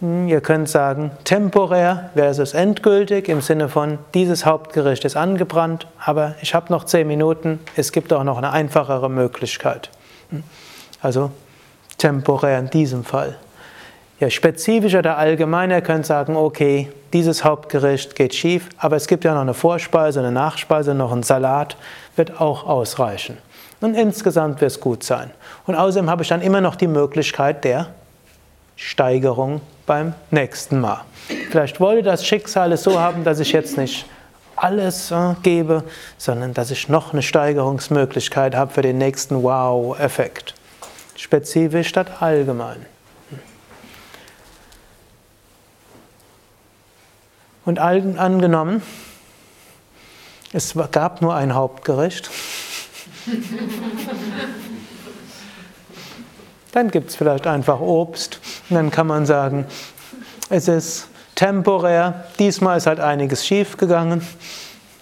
Hm, 0.00 0.26
ihr 0.26 0.40
könnt 0.40 0.68
sagen, 0.68 1.12
temporär 1.22 2.10
versus 2.14 2.52
endgültig 2.52 3.28
im 3.28 3.40
Sinne 3.40 3.68
von, 3.68 4.00
dieses 4.14 4.44
Hauptgericht 4.44 5.04
ist 5.04 5.14
angebrannt, 5.14 5.86
aber 6.04 6.34
ich 6.42 6.56
habe 6.56 6.72
noch 6.72 6.82
zehn 6.82 7.06
Minuten, 7.06 7.60
es 7.76 7.92
gibt 7.92 8.12
auch 8.12 8.24
noch 8.24 8.36
eine 8.36 8.50
einfachere 8.50 9.08
Möglichkeit. 9.08 9.90
Hm, 10.30 10.42
also 11.00 11.30
temporär 11.98 12.58
in 12.58 12.68
diesem 12.68 13.04
Fall. 13.04 13.36
Ja, 14.18 14.28
spezifisch 14.28 14.96
oder 14.96 15.18
allgemeiner 15.18 15.82
könnt 15.82 16.04
sagen, 16.04 16.34
okay, 16.34 16.90
dieses 17.12 17.44
Hauptgericht 17.44 18.16
geht 18.16 18.34
schief, 18.34 18.70
aber 18.76 18.96
es 18.96 19.06
gibt 19.06 19.22
ja 19.22 19.34
noch 19.34 19.42
eine 19.42 19.54
Vorspeise, 19.54 20.18
eine 20.18 20.32
Nachspeise, 20.32 20.94
noch 20.94 21.12
einen 21.12 21.22
Salat, 21.22 21.76
wird 22.16 22.40
auch 22.40 22.66
ausreichen. 22.66 23.38
Und 23.82 23.94
insgesamt 23.94 24.60
wird 24.60 24.70
es 24.70 24.80
gut 24.80 25.02
sein. 25.02 25.30
Und 25.66 25.74
außerdem 25.74 26.08
habe 26.08 26.22
ich 26.22 26.28
dann 26.28 26.40
immer 26.40 26.60
noch 26.60 26.76
die 26.76 26.86
Möglichkeit 26.86 27.64
der 27.64 27.88
Steigerung 28.76 29.60
beim 29.86 30.14
nächsten 30.30 30.80
Mal. 30.80 31.02
Vielleicht 31.50 31.80
wollte 31.80 32.04
das 32.04 32.24
Schicksal 32.24 32.72
es 32.72 32.84
so 32.84 32.98
haben, 32.98 33.24
dass 33.24 33.40
ich 33.40 33.52
jetzt 33.52 33.76
nicht 33.76 34.06
alles 34.54 35.10
äh, 35.10 35.34
gebe, 35.42 35.82
sondern 36.16 36.54
dass 36.54 36.70
ich 36.70 36.88
noch 36.88 37.12
eine 37.12 37.22
Steigerungsmöglichkeit 37.22 38.54
habe 38.54 38.72
für 38.72 38.82
den 38.82 38.98
nächsten 38.98 39.42
Wow-Effekt. 39.42 40.54
Spezifisch 41.16 41.88
statt 41.88 42.22
allgemein. 42.22 42.86
Und 47.64 47.80
angenommen, 47.80 48.82
es 50.52 50.74
gab 50.90 51.22
nur 51.22 51.34
ein 51.34 51.54
Hauptgericht, 51.54 52.30
dann 56.72 56.90
gibt 56.90 57.10
es 57.10 57.16
vielleicht 57.16 57.46
einfach 57.46 57.80
Obst 57.80 58.40
und 58.68 58.76
dann 58.76 58.90
kann 58.90 59.06
man 59.06 59.26
sagen, 59.26 59.66
es 60.50 60.68
ist 60.68 61.08
temporär, 61.34 62.24
diesmal 62.38 62.78
ist 62.78 62.86
halt 62.86 63.00
einiges 63.00 63.46
schief 63.46 63.76
gegangen. 63.76 64.26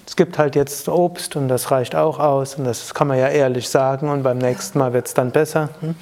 Es 0.07 0.17
gibt 0.17 0.39
halt 0.39 0.57
jetzt 0.57 0.89
Obst 0.89 1.37
und 1.37 1.49
das 1.49 1.71
reicht 1.71 1.95
auch 1.95 2.19
aus 2.19 2.57
und 2.57 2.65
das 2.65 2.95
kann 2.95 3.07
man 3.07 3.19
ja 3.19 3.29
ehrlich 3.29 3.69
sagen 3.69 4.09
und 4.09 4.23
beim 4.23 4.39
nächsten 4.39 4.79
Mal 4.79 4.93
wird 4.93 5.07
es 5.07 5.15
dann 5.15 5.31
besser. 5.31 5.71
Hm? 5.81 5.95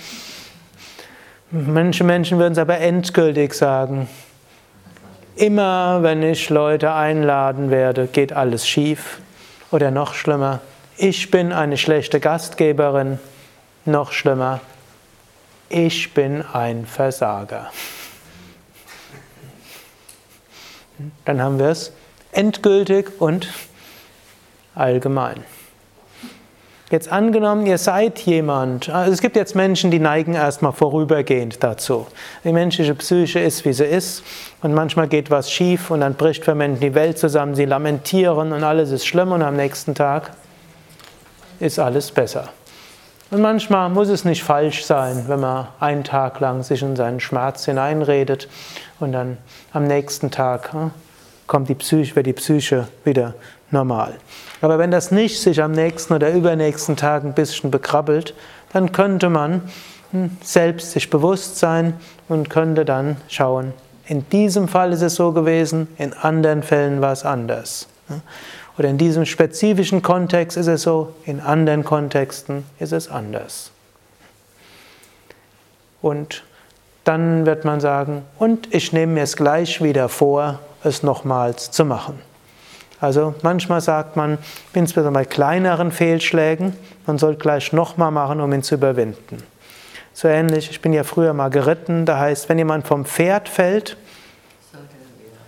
Manche 1.50 2.04
Menschen 2.04 2.38
würden 2.38 2.52
es 2.52 2.58
aber 2.58 2.78
endgültig 2.78 3.54
sagen, 3.54 4.08
immer 5.36 6.02
wenn 6.02 6.22
ich 6.22 6.50
Leute 6.50 6.92
einladen 6.92 7.70
werde, 7.70 8.06
geht 8.06 8.32
alles 8.32 8.68
schief. 8.68 9.20
Oder 9.70 9.90
noch 9.90 10.14
schlimmer, 10.14 10.60
ich 10.98 11.30
bin 11.30 11.52
eine 11.52 11.76
schlechte 11.76 12.20
Gastgeberin. 12.20 13.18
Noch 13.84 14.12
schlimmer, 14.12 14.60
ich 15.68 16.12
bin 16.12 16.42
ein 16.52 16.84
Versager. 16.84 17.70
Dann 21.24 21.40
haben 21.40 21.58
wir 21.58 21.68
es 21.68 21.92
endgültig 22.32 23.20
und 23.20 23.48
allgemein. 24.74 25.44
Jetzt 26.90 27.12
angenommen, 27.12 27.66
ihr 27.66 27.78
seid 27.78 28.18
jemand, 28.20 28.88
also 28.88 29.12
es 29.12 29.20
gibt 29.20 29.36
jetzt 29.36 29.54
Menschen, 29.54 29.90
die 29.90 29.98
neigen 29.98 30.34
erstmal 30.34 30.72
vorübergehend 30.72 31.62
dazu. 31.62 32.06
Die 32.44 32.52
menschliche 32.52 32.94
Psyche 32.94 33.40
ist, 33.40 33.64
wie 33.66 33.74
sie 33.74 33.84
ist 33.84 34.24
und 34.62 34.72
manchmal 34.72 35.06
geht 35.06 35.30
was 35.30 35.52
schief 35.52 35.90
und 35.90 36.00
dann 36.00 36.14
bricht 36.14 36.44
für 36.44 36.54
Menschen 36.54 36.80
die 36.80 36.94
Welt 36.94 37.18
zusammen, 37.18 37.54
sie 37.54 37.66
lamentieren 37.66 38.52
und 38.52 38.64
alles 38.64 38.90
ist 38.90 39.06
schlimm 39.06 39.32
und 39.32 39.42
am 39.42 39.54
nächsten 39.56 39.94
Tag 39.94 40.32
ist 41.60 41.78
alles 41.78 42.10
besser. 42.10 42.48
Und 43.30 43.42
manchmal 43.42 43.90
muss 43.90 44.08
es 44.08 44.24
nicht 44.24 44.42
falsch 44.42 44.84
sein, 44.84 45.24
wenn 45.26 45.40
man 45.40 45.68
einen 45.80 46.02
Tag 46.02 46.40
lang 46.40 46.62
sich 46.62 46.82
in 46.82 46.96
seinen 46.96 47.20
Schmerz 47.20 47.66
hineinredet 47.66 48.48
und 49.00 49.12
dann 49.12 49.36
am 49.72 49.86
nächsten 49.86 50.30
Tag 50.30 50.72
hm, 50.72 50.92
kommt 51.46 51.68
die 51.68 51.74
Psyche, 51.74 52.16
wird 52.16 52.26
die 52.26 52.32
Psyche 52.32 52.88
wieder 53.04 53.34
normal. 53.70 54.14
Aber 54.62 54.78
wenn 54.78 54.90
das 54.90 55.10
nicht 55.10 55.40
sich 55.40 55.62
am 55.62 55.72
nächsten 55.72 56.14
oder 56.14 56.30
übernächsten 56.30 56.96
Tag 56.96 57.22
ein 57.22 57.34
bisschen 57.34 57.70
bekrabbelt, 57.70 58.34
dann 58.72 58.92
könnte 58.92 59.28
man 59.28 59.62
hm, 60.12 60.30
selbst 60.42 60.92
sich 60.92 61.10
bewusst 61.10 61.58
sein 61.58 61.94
und 62.28 62.48
könnte 62.48 62.86
dann 62.86 63.18
schauen, 63.28 63.74
in 64.06 64.26
diesem 64.30 64.68
Fall 64.68 64.94
ist 64.94 65.02
es 65.02 65.16
so 65.16 65.32
gewesen, 65.32 65.86
in 65.98 66.14
anderen 66.14 66.62
Fällen 66.62 67.02
war 67.02 67.12
es 67.12 67.26
anders. 67.26 67.88
Oder 68.76 68.88
in 68.88 68.98
diesem 68.98 69.26
spezifischen 69.26 70.02
Kontext 70.02 70.56
ist 70.56 70.66
es 70.66 70.82
so, 70.82 71.14
in 71.24 71.40
anderen 71.40 71.84
Kontexten 71.84 72.64
ist 72.78 72.92
es 72.92 73.08
anders. 73.08 73.72
Und 76.00 76.44
dann 77.04 77.46
wird 77.46 77.64
man 77.64 77.80
sagen, 77.80 78.22
und 78.38 78.72
ich 78.74 78.92
nehme 78.92 79.14
mir 79.14 79.22
es 79.22 79.36
gleich 79.36 79.82
wieder 79.82 80.08
vor, 80.08 80.60
es 80.84 81.02
nochmals 81.02 81.70
zu 81.70 81.84
machen. 81.84 82.20
Also 83.00 83.34
manchmal 83.42 83.80
sagt 83.80 84.16
man, 84.16 84.38
insbesondere 84.74 85.22
bei 85.22 85.24
kleineren 85.24 85.92
Fehlschlägen, 85.92 86.74
man 87.06 87.18
soll 87.18 87.36
gleich 87.36 87.72
nochmal 87.72 88.10
machen, 88.10 88.40
um 88.40 88.52
ihn 88.52 88.62
zu 88.62 88.74
überwinden. 88.74 89.42
So 90.12 90.26
ähnlich, 90.28 90.70
ich 90.70 90.80
bin 90.80 90.92
ja 90.92 91.04
früher 91.04 91.32
mal 91.32 91.48
geritten, 91.48 92.04
da 92.04 92.18
heißt, 92.18 92.48
wenn 92.48 92.58
jemand 92.58 92.86
vom 92.86 93.04
Pferd 93.04 93.48
fällt, 93.48 93.96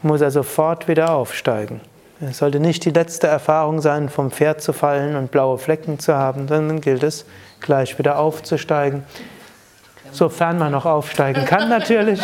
muss 0.03 0.21
er 0.21 0.31
sofort 0.31 0.89
wieder 0.89 1.13
aufsteigen. 1.13 1.81
Es 2.21 2.39
sollte 2.39 2.61
nicht 2.61 2.85
die 2.85 2.91
letzte 2.91 3.27
Erfahrung 3.27 3.81
sein, 3.81 4.09
vom 4.09 4.31
Pferd 4.31 4.61
zu 4.61 4.73
fallen 4.73 5.17
und 5.17 5.31
blaue 5.31 5.59
Flecken 5.59 5.99
zu 5.99 6.15
haben, 6.15 6.49
sondern 6.49 6.81
gilt 6.81 7.03
es, 7.03 7.25
gleich 7.61 7.99
wieder 7.99 8.19
aufzusteigen. 8.19 9.05
Sofern 10.13 10.59
man 10.59 10.73
noch 10.73 10.87
aufsteigen 10.87 11.45
kann, 11.45 11.69
natürlich 11.69 12.21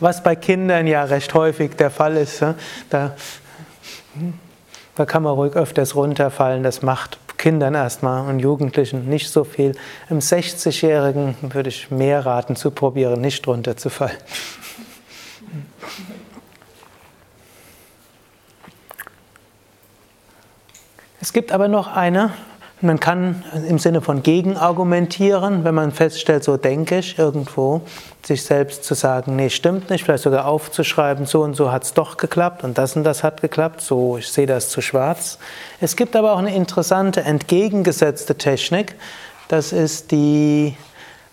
was 0.00 0.22
bei 0.22 0.34
Kindern 0.34 0.86
ja 0.86 1.04
recht 1.04 1.32
häufig 1.34 1.76
der 1.76 1.90
Fall 1.90 2.16
ist. 2.16 2.42
Da, 2.88 3.14
da 4.96 5.06
kann 5.06 5.22
man 5.22 5.34
ruhig 5.34 5.54
öfters 5.54 5.94
runterfallen, 5.94 6.62
das 6.62 6.82
macht 6.82 7.18
Kindern 7.36 7.74
erstmal 7.74 8.26
und 8.28 8.40
Jugendlichen 8.40 9.08
nicht 9.08 9.30
so 9.30 9.44
viel. 9.44 9.72
Im 10.08 10.18
60-Jährigen 10.18 11.36
würde 11.42 11.68
ich 11.68 11.90
mehr 11.90 12.26
raten 12.26 12.56
zu 12.56 12.70
probieren, 12.70 13.20
nicht 13.20 13.46
runterzufallen. 13.46 14.16
Es 21.30 21.32
gibt 21.32 21.52
aber 21.52 21.68
noch 21.68 21.86
eine 21.86 22.32
man 22.80 22.98
kann 22.98 23.44
im 23.68 23.78
Sinne 23.78 24.00
von 24.00 24.24
gegenargumentieren, 24.24 25.62
wenn 25.62 25.76
man 25.76 25.92
feststellt, 25.92 26.42
so 26.42 26.56
denke 26.56 26.98
ich 26.98 27.20
irgendwo, 27.20 27.82
sich 28.24 28.42
selbst 28.42 28.82
zu 28.82 28.94
sagen, 28.94 29.36
nee, 29.36 29.48
stimmt 29.48 29.90
nicht, 29.90 30.02
vielleicht 30.02 30.24
sogar 30.24 30.46
aufzuschreiben, 30.46 31.26
so 31.26 31.42
und 31.42 31.54
so 31.54 31.70
hat 31.70 31.84
es 31.84 31.94
doch 31.94 32.16
geklappt 32.16 32.64
und 32.64 32.78
das 32.78 32.96
und 32.96 33.04
das 33.04 33.22
hat 33.22 33.42
geklappt, 33.42 33.80
so, 33.80 34.16
ich 34.16 34.26
sehe 34.26 34.46
das 34.46 34.70
zu 34.70 34.80
schwarz. 34.80 35.38
Es 35.80 35.94
gibt 35.94 36.16
aber 36.16 36.32
auch 36.32 36.38
eine 36.38 36.52
interessante 36.52 37.20
entgegengesetzte 37.20 38.34
Technik, 38.34 38.96
das 39.46 39.72
ist 39.72 40.10
die 40.10 40.76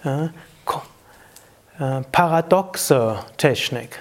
äh, 0.06 0.26
äh, 1.80 2.02
paradoxe 2.12 3.16
Technik. 3.38 3.98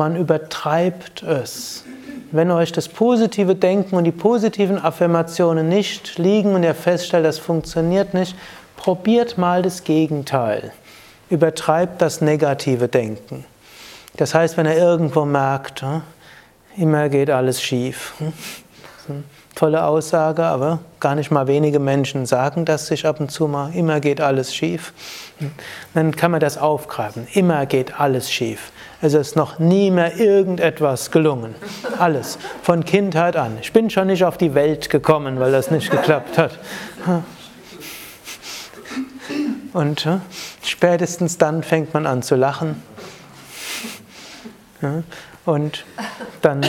Man 0.00 0.16
übertreibt 0.16 1.22
es. 1.24 1.84
Wenn 2.32 2.50
euch 2.50 2.72
das 2.72 2.88
positive 2.88 3.54
Denken 3.54 3.96
und 3.96 4.04
die 4.04 4.12
positiven 4.12 4.82
Affirmationen 4.82 5.68
nicht 5.68 6.16
liegen 6.16 6.54
und 6.54 6.62
ihr 6.62 6.74
feststellt, 6.74 7.26
das 7.26 7.38
funktioniert 7.38 8.14
nicht, 8.14 8.34
probiert 8.78 9.36
mal 9.36 9.60
das 9.60 9.84
Gegenteil. 9.84 10.72
Übertreibt 11.28 12.00
das 12.00 12.22
negative 12.22 12.88
Denken. 12.88 13.44
Das 14.16 14.34
heißt, 14.34 14.56
wenn 14.56 14.64
ihr 14.64 14.78
irgendwo 14.78 15.26
merkt, 15.26 15.82
hm, 15.82 16.00
immer 16.78 17.10
geht 17.10 17.28
alles 17.28 17.60
schief. 17.60 18.14
Tolle 19.60 19.84
Aussage, 19.84 20.42
aber 20.42 20.78
gar 21.00 21.14
nicht 21.14 21.30
mal 21.30 21.46
wenige 21.46 21.80
Menschen 21.80 22.24
sagen 22.24 22.64
das 22.64 22.86
sich 22.86 23.06
ab 23.06 23.20
und 23.20 23.30
zu 23.30 23.46
mal, 23.46 23.74
immer 23.74 24.00
geht 24.00 24.18
alles 24.18 24.54
schief. 24.54 24.94
Dann 25.92 26.16
kann 26.16 26.30
man 26.30 26.40
das 26.40 26.56
aufgreifen, 26.56 27.28
immer 27.34 27.66
geht 27.66 28.00
alles 28.00 28.32
schief. 28.32 28.72
Es 29.02 29.12
ist 29.12 29.36
noch 29.36 29.58
nie 29.58 29.90
mehr 29.90 30.16
irgendetwas 30.16 31.10
gelungen. 31.10 31.54
Alles. 31.98 32.38
Von 32.62 32.86
Kindheit 32.86 33.36
an. 33.36 33.58
Ich 33.60 33.74
bin 33.74 33.90
schon 33.90 34.06
nicht 34.06 34.24
auf 34.24 34.38
die 34.38 34.54
Welt 34.54 34.88
gekommen, 34.88 35.38
weil 35.40 35.52
das 35.52 35.70
nicht 35.70 35.90
geklappt 35.90 36.38
hat. 36.38 36.58
Und 39.74 40.08
spätestens 40.62 41.36
dann 41.36 41.62
fängt 41.62 41.92
man 41.92 42.06
an 42.06 42.22
zu 42.22 42.34
lachen. 42.34 42.82
Und 45.44 45.84
dann 46.40 46.62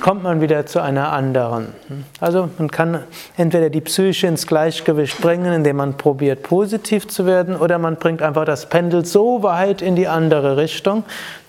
kommt 0.00 0.22
man 0.22 0.40
wieder 0.40 0.66
zu 0.66 0.80
einer 0.80 1.12
anderen. 1.12 1.74
Also 2.20 2.48
man 2.58 2.70
kann 2.70 3.04
entweder 3.36 3.70
die 3.70 3.80
Psyche 3.80 4.26
ins 4.26 4.46
Gleichgewicht 4.46 5.20
bringen, 5.20 5.52
indem 5.52 5.76
man 5.76 5.96
probiert 5.96 6.42
positiv 6.42 7.06
zu 7.08 7.26
werden, 7.26 7.56
oder 7.56 7.78
man 7.78 7.96
bringt 7.96 8.22
einfach 8.22 8.44
das 8.44 8.68
Pendel 8.68 9.04
so 9.04 9.42
weit 9.42 9.82
in 9.82 9.96
die 9.96 10.08
andere 10.08 10.56
Richtung, 10.56 11.04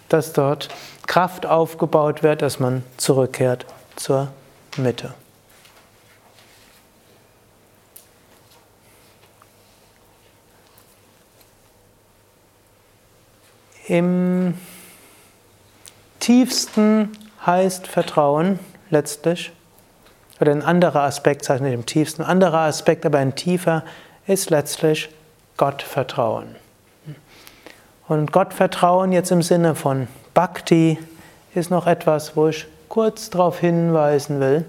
dass 0.09 0.33
dort 0.33 0.69
Kraft 1.07 1.45
aufgebaut 1.45 2.23
wird, 2.23 2.41
dass 2.41 2.59
man 2.59 2.83
zurückkehrt 2.97 3.65
zur 3.95 4.27
Mitte. 4.77 5.13
Im 13.87 14.53
tiefsten 16.19 17.09
heißt 17.45 17.87
Vertrauen 17.87 18.59
letztlich, 18.89 19.51
oder 20.39 20.51
ein 20.51 20.63
anderer 20.63 21.01
Aspekt, 21.03 21.41
das 21.41 21.49
heißt 21.49 21.61
nicht 21.61 21.73
im 21.73 21.85
tiefsten, 21.85 22.23
ein 22.23 22.29
anderer 22.29 22.59
Aspekt, 22.59 23.05
aber 23.05 23.19
ein 23.19 23.35
tiefer, 23.35 23.83
ist 24.27 24.49
letztlich 24.49 25.09
Gottvertrauen. 25.57 26.55
Und 28.07 28.31
Gottvertrauen 28.31 29.11
jetzt 29.11 29.31
im 29.31 29.41
Sinne 29.41 29.75
von 29.75 30.07
Bhakti 30.33 30.97
ist 31.53 31.69
noch 31.69 31.87
etwas, 31.87 32.35
wo 32.35 32.47
ich 32.47 32.67
kurz 32.89 33.29
darauf 33.29 33.59
hinweisen 33.59 34.39
will. 34.39 34.65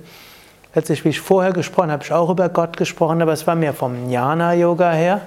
Letztlich, 0.75 1.05
wie 1.05 1.11
ich 1.11 1.21
vorher 1.21 1.53
gesprochen 1.53 1.91
habe, 1.91 1.93
habe 1.93 2.05
ich 2.05 2.13
auch 2.13 2.31
über 2.31 2.49
Gott 2.49 2.77
gesprochen, 2.77 3.21
aber 3.21 3.33
es 3.33 3.47
war 3.47 3.55
mehr 3.55 3.75
vom 3.75 4.09
Jnana-Yoga 4.09 4.93
her, 4.93 5.21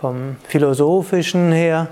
vom 0.00 0.36
Philosophischen 0.48 1.52
her. 1.52 1.88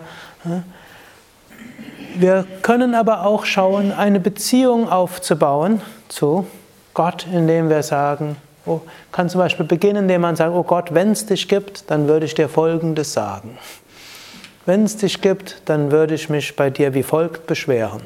Wir 2.21 2.45
können 2.63 2.97
aber 2.97 3.25
auch 3.25 3.45
schauen, 3.45 3.93
eine 3.93 4.19
Beziehung 4.19 4.89
aufzubauen 4.89 5.81
zu 6.09 6.49
Gott, 6.93 7.25
indem 7.33 7.71
wir 7.71 7.85
sagen, 7.85 8.37
oh, 8.67 8.81
kann 9.13 9.29
zum 9.29 9.39
Beispiel 9.39 9.65
beginnen, 9.65 10.03
indem 10.03 10.23
man 10.23 10.35
sagt, 10.35 10.53
oh 10.53 10.65
Gott, 10.65 10.93
wenn 10.93 11.13
es 11.13 11.27
dich 11.27 11.47
gibt, 11.47 11.89
dann 11.93 12.09
würde 12.09 12.27
ich 12.27 12.35
dir 12.35 12.49
Folgendes 12.49 13.13
sagen. 13.13 13.57
Wenn 14.67 14.83
es 14.83 14.97
dich 14.97 15.21
gibt, 15.21 15.63
dann 15.67 15.93
würde 15.93 16.17
ich 16.17 16.29
mich 16.29 16.57
bei 16.57 16.71
dir 16.71 16.93
wie 16.93 17.05
folgt 17.05 17.47
beschweren. 17.47 18.03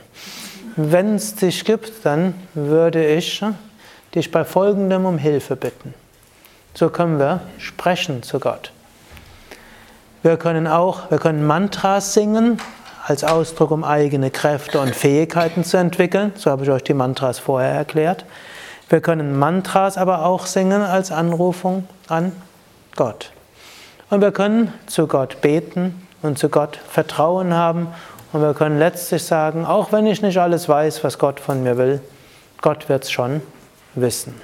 Wenn 0.76 1.14
es 1.14 1.34
dich 1.36 1.64
gibt, 1.64 2.04
dann 2.04 2.34
würde 2.52 3.02
ich 3.06 3.42
dich 4.14 4.30
bei 4.30 4.44
folgendem 4.44 5.06
um 5.06 5.16
Hilfe 5.16 5.56
bitten. 5.56 5.94
So 6.74 6.90
können 6.90 7.18
wir 7.18 7.40
sprechen 7.56 8.22
zu 8.22 8.40
Gott. 8.40 8.72
Wir 10.22 10.36
können 10.36 10.66
auch, 10.66 11.10
wir 11.10 11.18
können 11.18 11.46
Mantras 11.46 12.12
singen 12.12 12.60
als 13.04 13.24
Ausdruck, 13.24 13.70
um 13.70 13.84
eigene 13.84 14.30
Kräfte 14.30 14.80
und 14.80 14.94
Fähigkeiten 14.94 15.64
zu 15.64 15.76
entwickeln. 15.76 16.32
So 16.36 16.50
habe 16.50 16.64
ich 16.64 16.70
euch 16.70 16.84
die 16.84 16.94
Mantras 16.94 17.38
vorher 17.38 17.72
erklärt. 17.72 18.24
Wir 18.88 19.00
können 19.00 19.38
Mantras 19.38 19.98
aber 19.98 20.24
auch 20.24 20.46
singen 20.46 20.82
als 20.82 21.10
Anrufung 21.10 21.88
an 22.08 22.32
Gott. 22.94 23.32
Und 24.10 24.20
wir 24.20 24.32
können 24.32 24.72
zu 24.86 25.06
Gott 25.06 25.40
beten 25.40 26.06
und 26.20 26.38
zu 26.38 26.48
Gott 26.48 26.78
Vertrauen 26.88 27.54
haben 27.54 27.88
Und 28.32 28.40
wir 28.40 28.54
können 28.54 28.78
letztlich 28.78 29.22
sagen, 29.24 29.66
auch 29.66 29.92
wenn 29.92 30.06
ich 30.06 30.22
nicht 30.22 30.38
alles 30.38 30.68
weiß, 30.68 31.04
was 31.04 31.18
Gott 31.18 31.38
von 31.38 31.62
mir 31.62 31.76
will, 31.76 32.00
Gott 32.62 32.88
wird 32.88 33.04
es 33.04 33.10
schon 33.10 33.42
wissen. 33.94 34.40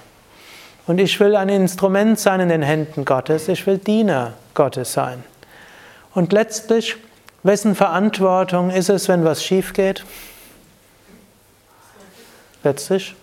Und 0.87 0.99
ich 0.99 1.19
will 1.21 1.37
ein 1.37 1.49
Instrument 1.49 2.19
sein 2.19 2.41
in 2.41 2.49
den 2.51 2.63
Händen 2.63 3.05
Gottes, 3.05 3.49
ich 3.49 3.67
will 3.67 3.79
Diener 3.79 4.35
Gottes 4.55 4.93
sein. 4.93 5.25
Und 6.15 6.33
letztlich, 6.33 6.97
wessen 7.49 7.75
Verantwortung 7.75 8.69
ist 8.71 8.91
es, 8.91 9.09
wenn 9.09 9.25
was 9.25 9.43
schief 9.43 9.73
geht? 9.73 10.05
Letztlich 12.63 13.17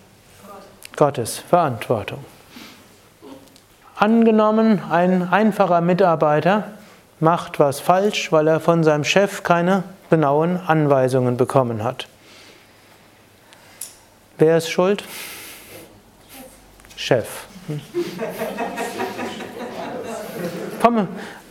Gottes 0.96 1.38
Verantwortung. 1.38 2.24
Angenommen, 3.94 4.82
ein 4.90 5.32
einfacher 5.32 5.80
Mitarbeiter 5.80 6.72
macht 7.20 7.60
was 7.60 7.78
falsch, 7.78 8.32
weil 8.32 8.48
er 8.48 8.58
von 8.58 8.82
seinem 8.82 9.04
Chef 9.04 9.44
keine 9.44 9.84
genauen 10.10 10.58
Anweisungen 10.58 11.36
bekommen 11.36 11.84
hat. 11.84 12.08
Wer 14.38 14.56
ist 14.56 14.68
schuld? 14.68 15.04
Chef. 16.96 17.46
Komm, 20.82 21.06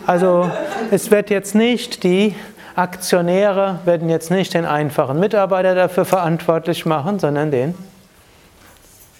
also 0.05 0.51
es 0.91 1.09
wird 1.09 1.29
jetzt 1.29 1.55
nicht 1.55 2.03
die 2.03 2.35
Aktionäre 2.75 3.79
werden 3.85 4.09
jetzt 4.09 4.31
nicht 4.31 4.53
den 4.53 4.65
einfachen 4.65 5.19
Mitarbeiter 5.19 5.75
dafür 5.75 6.03
verantwortlich 6.05 6.85
machen, 6.85 7.19
sondern 7.19 7.51
den 7.51 7.73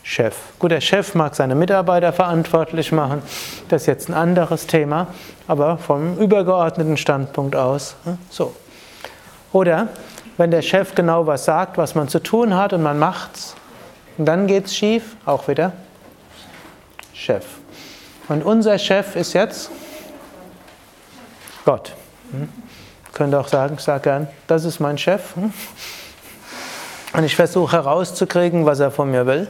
Chef. 0.03 0.35
Gut, 0.59 0.71
der 0.71 0.81
Chef 0.81 1.15
mag 1.15 1.35
seine 1.35 1.55
Mitarbeiter 1.55 2.13
verantwortlich 2.13 2.91
machen, 2.91 3.23
das 3.69 3.83
ist 3.83 3.87
jetzt 3.87 4.09
ein 4.09 4.13
anderes 4.13 4.67
Thema, 4.67 5.07
aber 5.47 5.77
vom 5.77 6.17
übergeordneten 6.17 6.97
Standpunkt 6.97 7.55
aus 7.55 7.95
ne, 8.05 8.17
so. 8.29 8.53
Oder 9.51 9.87
wenn 10.37 10.51
der 10.51 10.61
Chef 10.61 10.93
genau 10.93 11.25
was 11.25 11.45
sagt, 11.45 11.77
was 11.77 11.95
man 11.95 12.09
zu 12.09 12.19
tun 12.19 12.55
hat 12.55 12.73
und 12.73 12.83
man 12.83 12.99
macht's, 12.99 13.55
und 14.17 14.25
dann 14.25 14.47
geht's 14.47 14.75
schief, 14.75 15.15
auch 15.25 15.47
wieder 15.47 15.73
Chef. 17.13 17.45
Und 18.27 18.43
unser 18.43 18.77
Chef 18.77 19.15
ist 19.15 19.33
jetzt 19.33 19.71
Gott. 21.65 21.93
Hm? 23.15 23.31
Könnt 23.31 23.35
auch 23.35 23.47
sagen, 23.47 23.75
ich 23.77 23.83
sage 23.83 24.01
gern, 24.01 24.27
das 24.47 24.65
ist 24.65 24.79
mein 24.79 24.97
Chef. 24.97 25.35
Und 27.13 27.23
ich 27.23 27.35
versuche 27.35 27.77
herauszukriegen, 27.77 28.65
was 28.65 28.79
er 28.79 28.91
von 28.91 29.09
mir 29.09 29.25
will. 29.25 29.47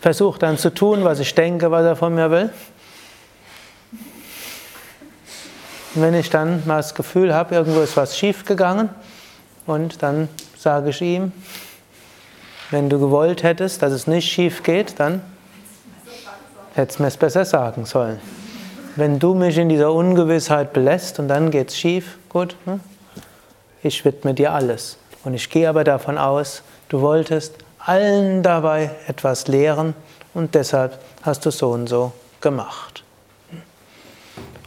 Versuche 0.00 0.38
dann 0.38 0.58
zu 0.58 0.74
tun, 0.74 1.04
was 1.04 1.20
ich 1.20 1.34
denke, 1.34 1.70
was 1.70 1.84
er 1.84 1.96
von 1.96 2.14
mir 2.14 2.30
will. 2.30 2.50
Und 5.94 6.02
wenn 6.02 6.14
ich 6.14 6.28
dann 6.28 6.62
mal 6.66 6.78
das 6.78 6.94
Gefühl 6.94 7.32
habe, 7.32 7.54
irgendwo 7.54 7.80
ist 7.80 7.96
was 7.96 8.18
schiefgegangen, 8.18 8.90
und 9.66 10.02
dann 10.02 10.28
sage 10.58 10.90
ich 10.90 11.00
ihm, 11.00 11.32
wenn 12.70 12.90
du 12.90 12.98
gewollt 12.98 13.44
hättest, 13.44 13.80
dass 13.80 13.92
es 13.92 14.06
nicht 14.06 14.30
schief 14.30 14.62
geht, 14.62 14.98
dann 14.98 15.22
hättest 16.74 16.98
du 16.98 17.02
mir 17.04 17.08
es 17.08 17.16
besser 17.16 17.44
sagen 17.44 17.86
sollen. 17.86 18.20
Wenn 18.96 19.18
du 19.18 19.34
mich 19.34 19.58
in 19.58 19.68
dieser 19.68 19.92
Ungewissheit 19.92 20.72
belässt 20.72 21.18
und 21.18 21.26
dann 21.26 21.50
geht 21.50 21.70
es 21.70 21.76
schief, 21.76 22.18
gut, 22.28 22.54
ne? 22.64 22.78
ich 23.82 24.04
widme 24.04 24.34
dir 24.34 24.52
alles. 24.52 24.98
Und 25.24 25.34
ich 25.34 25.50
gehe 25.50 25.68
aber 25.68 25.82
davon 25.82 26.16
aus, 26.16 26.62
du 26.88 27.00
wolltest 27.00 27.54
allen 27.78 28.42
dabei 28.44 28.90
etwas 29.08 29.48
lehren 29.48 29.94
und 30.32 30.54
deshalb 30.54 30.98
hast 31.22 31.44
du 31.44 31.50
so 31.50 31.70
und 31.70 31.88
so 31.88 32.12
gemacht. 32.40 33.02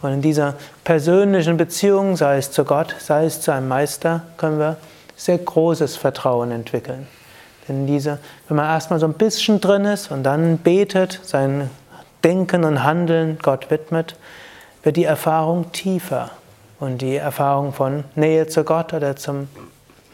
Und 0.02 0.12
in 0.12 0.22
dieser 0.22 0.54
persönlichen 0.84 1.56
Beziehung, 1.56 2.16
sei 2.16 2.36
es 2.36 2.52
zu 2.52 2.64
Gott, 2.64 2.94
sei 2.98 3.24
es 3.24 3.40
zu 3.40 3.52
einem 3.52 3.68
Meister, 3.68 4.22
können 4.36 4.58
wir 4.58 4.76
sehr 5.16 5.38
großes 5.38 5.96
Vertrauen 5.96 6.52
entwickeln. 6.52 7.08
Denn 7.66 7.86
diese, 7.86 8.18
wenn 8.46 8.56
man 8.58 8.66
erstmal 8.66 9.00
so 9.00 9.06
ein 9.06 9.14
bisschen 9.14 9.60
drin 9.60 9.84
ist 9.86 10.10
und 10.10 10.22
dann 10.22 10.58
betet, 10.58 11.20
sein 11.22 11.70
Denken 12.24 12.64
und 12.64 12.84
Handeln 12.84 13.38
Gott 13.40 13.70
widmet, 13.70 14.16
wird 14.82 14.96
die 14.96 15.04
Erfahrung 15.04 15.72
tiefer. 15.72 16.30
Und 16.80 17.02
die 17.02 17.16
Erfahrung 17.16 17.72
von 17.72 18.04
Nähe 18.14 18.46
zu 18.46 18.62
Gott 18.64 18.92
oder 18.92 19.16
zum 19.16 19.48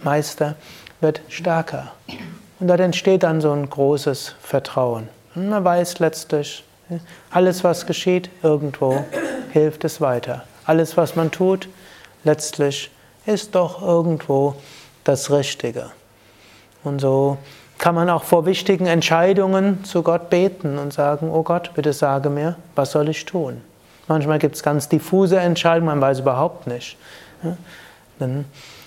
Meister 0.02 0.56
wird 1.00 1.20
stärker. 1.28 1.92
Und 2.60 2.68
dort 2.68 2.80
entsteht 2.80 3.22
dann 3.22 3.40
so 3.40 3.52
ein 3.52 3.68
großes 3.68 4.36
Vertrauen. 4.40 5.08
Und 5.34 5.48
man 5.48 5.64
weiß 5.64 5.98
letztlich, 5.98 6.64
alles, 7.30 7.64
was 7.64 7.86
geschieht, 7.86 8.30
irgendwo 8.42 9.04
hilft 9.52 9.84
es 9.84 10.00
weiter. 10.00 10.44
Alles, 10.64 10.96
was 10.96 11.16
man 11.16 11.30
tut, 11.30 11.68
letztlich 12.24 12.90
ist 13.26 13.54
doch 13.54 13.82
irgendwo 13.82 14.54
das 15.04 15.30
Richtige. 15.30 15.90
Und 16.82 17.00
so 17.00 17.38
kann 17.78 17.94
man 17.94 18.08
auch 18.08 18.24
vor 18.24 18.46
wichtigen 18.46 18.86
Entscheidungen 18.86 19.84
zu 19.84 20.02
Gott 20.02 20.30
beten 20.30 20.78
und 20.78 20.92
sagen, 20.92 21.30
oh 21.30 21.42
Gott, 21.42 21.72
bitte 21.74 21.92
sage 21.92 22.30
mir, 22.30 22.56
was 22.74 22.92
soll 22.92 23.08
ich 23.08 23.24
tun? 23.24 23.60
Manchmal 24.06 24.38
gibt 24.38 24.56
es 24.56 24.62
ganz 24.62 24.88
diffuse 24.88 25.38
Entscheidungen, 25.38 25.86
man 25.86 26.00
weiß 26.00 26.20
überhaupt 26.20 26.66
nicht. 26.66 26.96
Dann 28.18 28.44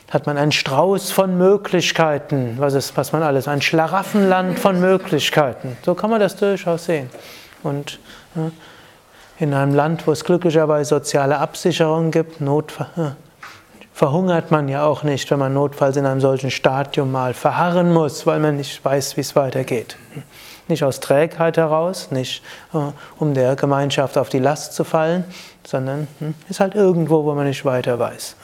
hat 0.09 0.25
man 0.25 0.37
einen 0.37 0.51
Strauß 0.51 1.11
von 1.11 1.37
Möglichkeiten, 1.37 2.55
was, 2.59 2.73
ist, 2.73 2.95
was 2.95 3.11
man 3.11 3.23
alles, 3.23 3.47
ein 3.47 3.61
Schlaraffenland 3.61 4.57
von 4.57 4.79
Möglichkeiten. 4.79 5.77
So 5.83 5.95
kann 5.95 6.09
man 6.09 6.19
das 6.19 6.35
durchaus 6.37 6.85
sehen. 6.85 7.09
Und 7.63 7.99
in 9.39 9.53
einem 9.53 9.75
Land, 9.75 10.07
wo 10.07 10.11
es 10.11 10.23
glücklicherweise 10.23 10.89
soziale 10.89 11.39
Absicherung 11.39 12.11
gibt, 12.11 12.39
Notfall, 12.41 13.15
verhungert 13.97 14.51
man 14.51 14.69
ja 14.69 14.85
auch 14.85 15.01
nicht, 15.01 15.31
wenn 15.31 15.39
man 15.39 15.55
notfalls 15.55 15.97
in 15.97 16.05
einem 16.05 16.21
solchen 16.21 16.51
Stadium 16.51 17.11
mal 17.11 17.33
verharren 17.33 17.91
muss, 17.91 18.27
weil 18.27 18.39
man 18.39 18.57
nicht 18.57 18.85
weiß, 18.85 19.17
wie 19.17 19.21
es 19.21 19.35
weitergeht. 19.35 19.97
Nicht 20.67 20.83
aus 20.83 20.99
Trägheit 20.99 21.57
heraus, 21.57 22.11
nicht 22.11 22.43
äh, 22.75 22.77
um 23.17 23.33
der 23.33 23.55
Gemeinschaft 23.55 24.19
auf 24.19 24.29
die 24.29 24.37
Last 24.37 24.73
zu 24.73 24.83
fallen, 24.83 25.23
sondern 25.65 26.07
hm, 26.19 26.35
ist 26.47 26.59
halt 26.59 26.75
irgendwo, 26.75 27.25
wo 27.25 27.33
man 27.33 27.47
nicht 27.47 27.65
weiter 27.65 27.97
weiß. 27.97 28.35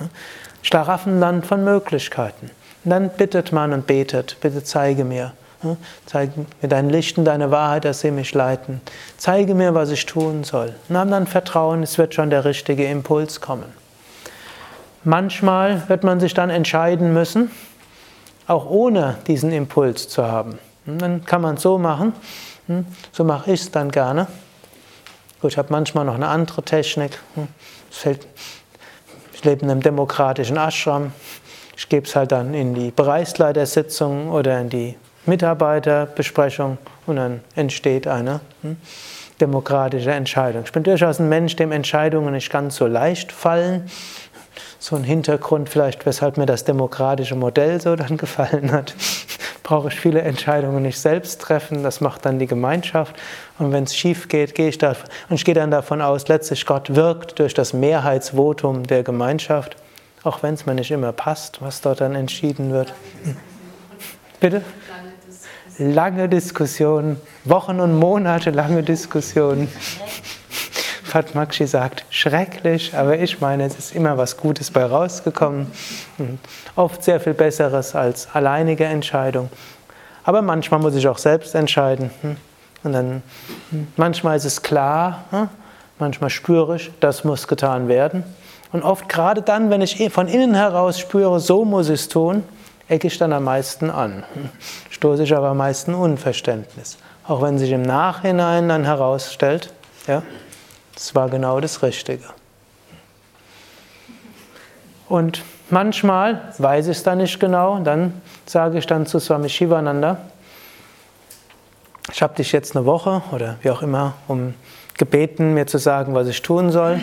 Schlaraffenland 0.64 1.46
von 1.46 1.64
Möglichkeiten. 1.64 2.50
Und 2.84 2.90
dann 2.90 3.10
bittet 3.10 3.52
man 3.52 3.74
und 3.74 3.86
betet, 3.86 4.38
bitte 4.42 4.64
zeige 4.64 5.06
mir, 5.06 5.34
hm, 5.62 5.78
zeige 6.08 6.48
mir 6.64 6.68
dein 6.68 6.90
Licht 6.90 7.20
und 7.20 7.26
deine 7.26 7.52
Wahrheit, 7.52 7.86
dass 7.86 8.00
sie 8.00 8.10
mich 8.10 8.34
leiten. 8.34 8.82
Zeige 9.18 9.54
mir, 9.54 9.76
was 9.76 9.92
ich 9.92 10.08
tun 10.08 10.46
soll. 10.46 10.74
Und 10.90 10.98
haben 10.98 11.12
dann 11.12 11.28
Vertrauen, 11.28 11.84
es 11.84 12.00
wird 12.00 12.16
schon 12.16 12.32
der 12.32 12.44
richtige 12.44 12.86
Impuls 12.86 13.40
kommen. 13.40 13.83
Manchmal 15.06 15.90
wird 15.90 16.04
man 16.04 16.22
sich 16.22 16.34
dann 16.34 16.50
entscheiden 16.50 17.14
müssen, 17.14 17.52
auch 18.48 18.70
ohne 18.70 19.18
diesen 19.28 19.52
Impuls 19.52 20.08
zu 20.08 20.24
haben. 20.24 20.60
Dann 20.86 21.26
kann 21.26 21.42
man 21.42 21.56
es 21.56 21.62
so 21.62 21.78
machen, 21.78 22.14
hm, 22.68 22.86
so 23.12 23.26
mache 23.26 23.52
ich 23.52 23.62
es 23.62 23.72
dann 23.72 23.92
gerne. 23.92 24.28
Gut, 25.42 25.52
ich 25.52 25.58
habe 25.58 25.68
manchmal 25.72 26.06
noch 26.06 26.16
eine 26.16 26.28
andere 26.28 26.64
Technik. 26.64 27.20
Hm, 27.36 27.48
ich 29.34 29.44
lebe 29.44 29.64
in 29.66 29.72
einem 29.72 29.82
demokratischen 29.82 30.56
Ashram. 30.56 31.12
Ich 31.76 31.90
gebe 31.90 32.08
es 32.08 32.16
halt 32.16 32.32
dann 32.32 32.54
in 32.54 32.74
die 32.74 32.92
Bereichsleitersitzung 32.92 34.32
oder 34.32 34.62
in 34.62 34.70
die 34.70 34.96
Mitarbeiterbesprechung 35.26 36.78
und 37.08 37.18
dann 37.18 37.42
entsteht 37.56 38.08
eine 38.08 38.40
hm, 38.62 38.78
demokratische 39.42 40.12
Entscheidung. 40.12 40.64
Ich 40.66 40.72
bin 40.72 40.84
durchaus 40.84 41.20
ein 41.20 41.28
Mensch, 41.28 41.58
dem 41.58 41.74
Entscheidungen 41.74 42.34
nicht 42.34 42.50
ganz 42.50 42.78
so 42.78 42.88
leicht 42.88 43.34
fallen 43.34 43.90
so 44.84 44.98
ein 44.98 45.06
Hintergrund 45.06 45.70
vielleicht, 45.70 46.06
weshalb 46.06 46.36
mir 46.36 46.46
das 46.46 46.66
demokratische 46.66 47.36
Modell 47.36 47.80
so 47.80 47.96
dann 47.96 48.18
gefallen 48.18 48.74
hat. 48.74 48.94
Brauche 49.64 49.88
ich 49.88 49.98
viele 49.98 50.22
Entscheidungen 50.22 50.84
nicht 50.84 51.00
selbst 51.00 51.40
treffen, 51.40 51.84
das 51.84 52.02
macht 52.02 52.26
dann 52.26 52.38
die 52.38 52.48
Gemeinschaft. 52.48 53.16
Und 53.60 53.72
wenn 53.72 53.86
es 53.86 53.96
schief 53.96 54.28
geht, 54.28 54.56
gehe 54.56 54.68
ich 54.68 54.78
da 54.78 54.94
und 55.30 55.36
ich 55.36 55.46
gehe 55.46 55.56
dann 55.56 55.72
davon 55.72 56.02
aus, 56.02 56.28
letztlich 56.28 56.66
Gott 56.66 56.96
wirkt 56.96 57.40
durch 57.40 57.54
das 57.54 57.72
Mehrheitsvotum 57.72 58.86
der 58.86 59.04
Gemeinschaft, 59.04 59.78
auch 60.24 60.44
wenn 60.44 60.56
es 60.56 60.66
mir 60.66 60.76
nicht 60.76 60.92
immer 60.92 61.14
passt, 61.14 61.62
was 61.62 61.80
dort 61.80 62.02
dann 62.02 62.16
entschieden 62.16 62.74
wird. 62.74 62.94
Bitte? 64.42 64.64
Lange 65.78 66.28
Diskussionen, 66.28 67.22
Wochen 67.46 67.80
und 67.80 67.98
Monate 67.98 68.52
lange 68.52 68.84
Diskussionen. 68.84 69.70
Fatmakshi 71.14 71.68
sagt, 71.68 72.06
schrecklich, 72.10 72.96
aber 72.96 73.20
ich 73.20 73.40
meine, 73.40 73.66
es 73.66 73.78
ist 73.78 73.96
immer 73.96 74.18
was 74.18 74.36
Gutes 74.36 74.72
bei 74.72 74.84
rausgekommen. 74.84 75.68
Und 76.18 76.40
oft 76.76 77.04
sehr 77.04 77.20
viel 77.20 77.36
Besseres 77.36 77.94
als 77.94 78.28
alleinige 78.34 78.86
Entscheidung. 78.86 79.52
Aber 80.24 80.42
manchmal 80.42 80.80
muss 80.80 80.96
ich 80.96 81.08
auch 81.08 81.20
selbst 81.20 81.54
entscheiden. 81.54 82.10
Hm? 82.22 82.38
Und 82.84 82.94
dann, 82.94 83.22
hm, 83.70 83.90
manchmal 83.96 84.38
ist 84.38 84.46
es 84.46 84.64
klar, 84.64 85.26
hm? 85.30 85.50
manchmal 86.00 86.32
spüre 86.32 86.78
ich, 86.78 86.90
das 87.00 87.24
muss 87.24 87.48
getan 87.48 87.88
werden. 87.88 88.24
Und 88.72 88.82
oft 88.82 89.08
gerade 89.08 89.44
dann, 89.44 89.70
wenn 89.70 89.82
ich 89.82 90.12
von 90.12 90.28
innen 90.28 90.56
heraus 90.56 90.98
spüre, 90.98 91.40
so 91.40 91.64
muss 91.64 91.90
ich 91.90 92.00
es 92.00 92.08
tun, 92.08 92.44
ecke 92.88 93.06
ich 93.06 93.20
dann 93.20 93.34
am 93.34 93.44
meisten 93.44 93.92
an. 93.92 94.24
Stoße 94.90 95.22
ich 95.22 95.36
aber 95.36 95.50
am 95.50 95.58
meisten 95.58 95.94
Unverständnis. 95.94 96.98
Auch 97.28 97.44
wenn 97.44 97.60
sich 97.60 97.70
im 97.70 97.84
Nachhinein 97.84 98.68
dann 98.68 98.84
herausstellt, 98.84 99.72
ja, 100.08 100.24
das 100.94 101.16
war 101.16 101.30
genau 101.30 101.60
das 101.60 101.82
Richtige. 101.84 102.26
Und 105.10 105.44
manchmal 105.70 106.54
weiß 106.58 106.88
ich 106.88 106.98
es 106.98 107.04
dann 107.04 107.20
nicht 107.20 107.40
genau, 107.40 107.80
dann 107.80 108.22
sage 108.46 108.78
ich 108.78 108.88
dann 108.88 109.06
zu 109.06 109.20
Swami 109.20 109.50
Shivananda, 109.50 110.18
ich 112.12 112.22
habe 112.22 112.36
dich 112.36 112.52
jetzt 112.52 112.76
eine 112.76 112.86
Woche 112.86 113.24
oder 113.32 113.58
wie 113.62 113.72
auch 113.72 113.82
immer 113.82 114.14
um 114.28 114.54
gebeten, 114.98 115.54
mir 115.54 115.66
zu 115.66 115.78
sagen, 115.78 116.14
was 116.14 116.28
ich 116.28 116.42
tun 116.42 116.72
soll. 116.72 117.00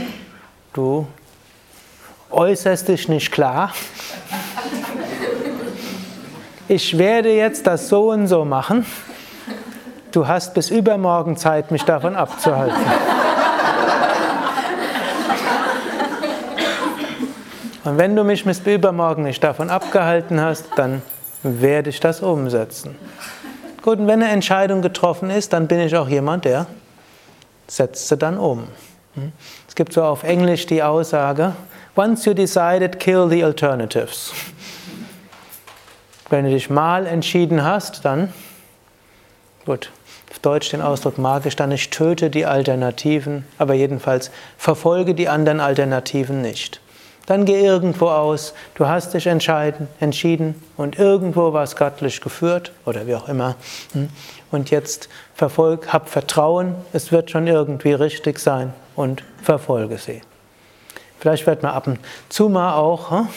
Du 0.72 1.07
äußerst 2.31 2.88
dich 2.88 3.09
nicht 3.09 3.33
klar. 3.33 3.72
Ich 6.68 6.96
werde 6.96 7.35
jetzt 7.35 7.66
das 7.66 7.88
so 7.88 8.11
und 8.11 8.29
so 8.29 8.44
machen. 8.44 8.87
Du 10.12 10.29
hast 10.29 10.55
bis 10.55 10.70
übermorgen 10.70 11.37
Zeit, 11.37 11.70
mich 11.70 11.85
davon 11.85 12.14
abzuhalten. 12.14 12.76
Und 17.84 17.96
wenn 17.96 18.14
du 18.14 18.24
mich 18.24 18.44
bis 18.44 18.60
übermorgen 18.60 19.22
nicht 19.22 19.42
davon 19.42 19.70
abgehalten 19.70 20.40
hast, 20.40 20.66
dann 20.76 21.02
werde 21.42 21.90
ich 21.90 22.00
das 22.00 22.20
umsetzen. 22.20 22.96
Gut, 23.82 23.98
und 23.98 24.06
wenn 24.06 24.22
eine 24.22 24.30
Entscheidung 24.30 24.82
getroffen 24.82 25.30
ist, 25.30 25.54
dann 25.54 25.66
bin 25.66 25.80
ich 25.80 25.96
auch 25.96 26.08
jemand, 26.08 26.44
der 26.44 26.66
setzt 27.66 28.08
sie 28.08 28.16
dann 28.18 28.36
um. 28.36 28.68
Hm? 29.14 29.32
Es 29.66 29.74
gibt 29.74 29.94
so 29.94 30.02
auf 30.02 30.22
Englisch 30.22 30.66
die 30.66 30.82
Aussage, 30.82 31.54
once 31.96 32.26
you 32.26 32.34
decided, 32.34 33.00
kill 33.00 33.28
the 33.30 33.42
alternatives. 33.42 34.32
Wenn 36.28 36.44
du 36.44 36.50
dich 36.50 36.68
mal 36.68 37.06
entschieden 37.06 37.64
hast, 37.64 38.04
dann, 38.04 38.32
gut, 39.64 39.90
auf 40.30 40.38
Deutsch 40.40 40.70
den 40.70 40.82
Ausdruck 40.82 41.16
mag 41.16 41.46
ich 41.46 41.56
dann 41.56 41.70
nicht, 41.70 41.90
töte 41.92 42.28
die 42.28 42.44
Alternativen, 42.44 43.46
aber 43.58 43.74
jedenfalls 43.74 44.30
verfolge 44.58 45.14
die 45.14 45.28
anderen 45.28 45.60
Alternativen 45.60 46.42
nicht. 46.42 46.80
Dann 47.26 47.44
geh 47.44 47.64
irgendwo 47.64 48.09
aus, 48.09 48.54
du 48.74 48.88
hast 48.88 49.14
dich 49.14 49.26
entschieden 49.26 50.62
und 50.76 50.98
irgendwo 50.98 51.52
war 51.52 51.62
es 51.62 51.76
göttlich 51.76 52.20
geführt 52.20 52.72
oder 52.85 53.06
wie 53.06 53.14
auch 53.14 53.28
immer. 53.28 53.56
Hm? 53.92 54.09
Und 54.50 54.70
jetzt 54.70 55.09
verfolg, 55.35 55.92
hab 55.92 56.09
Vertrauen, 56.09 56.74
es 56.92 57.12
wird 57.12 57.30
schon 57.30 57.46
irgendwie 57.46 57.92
richtig 57.92 58.38
sein 58.40 58.72
und 58.96 59.22
verfolge 59.42 59.98
sie. 59.98 60.22
Vielleicht 61.20 61.46
wird 61.46 61.62
man 61.62 61.72
ab 61.72 61.87
und 61.87 62.00
zu 62.30 62.48
mal 62.48 62.74
auch 62.74 63.11
hm, 63.11 63.28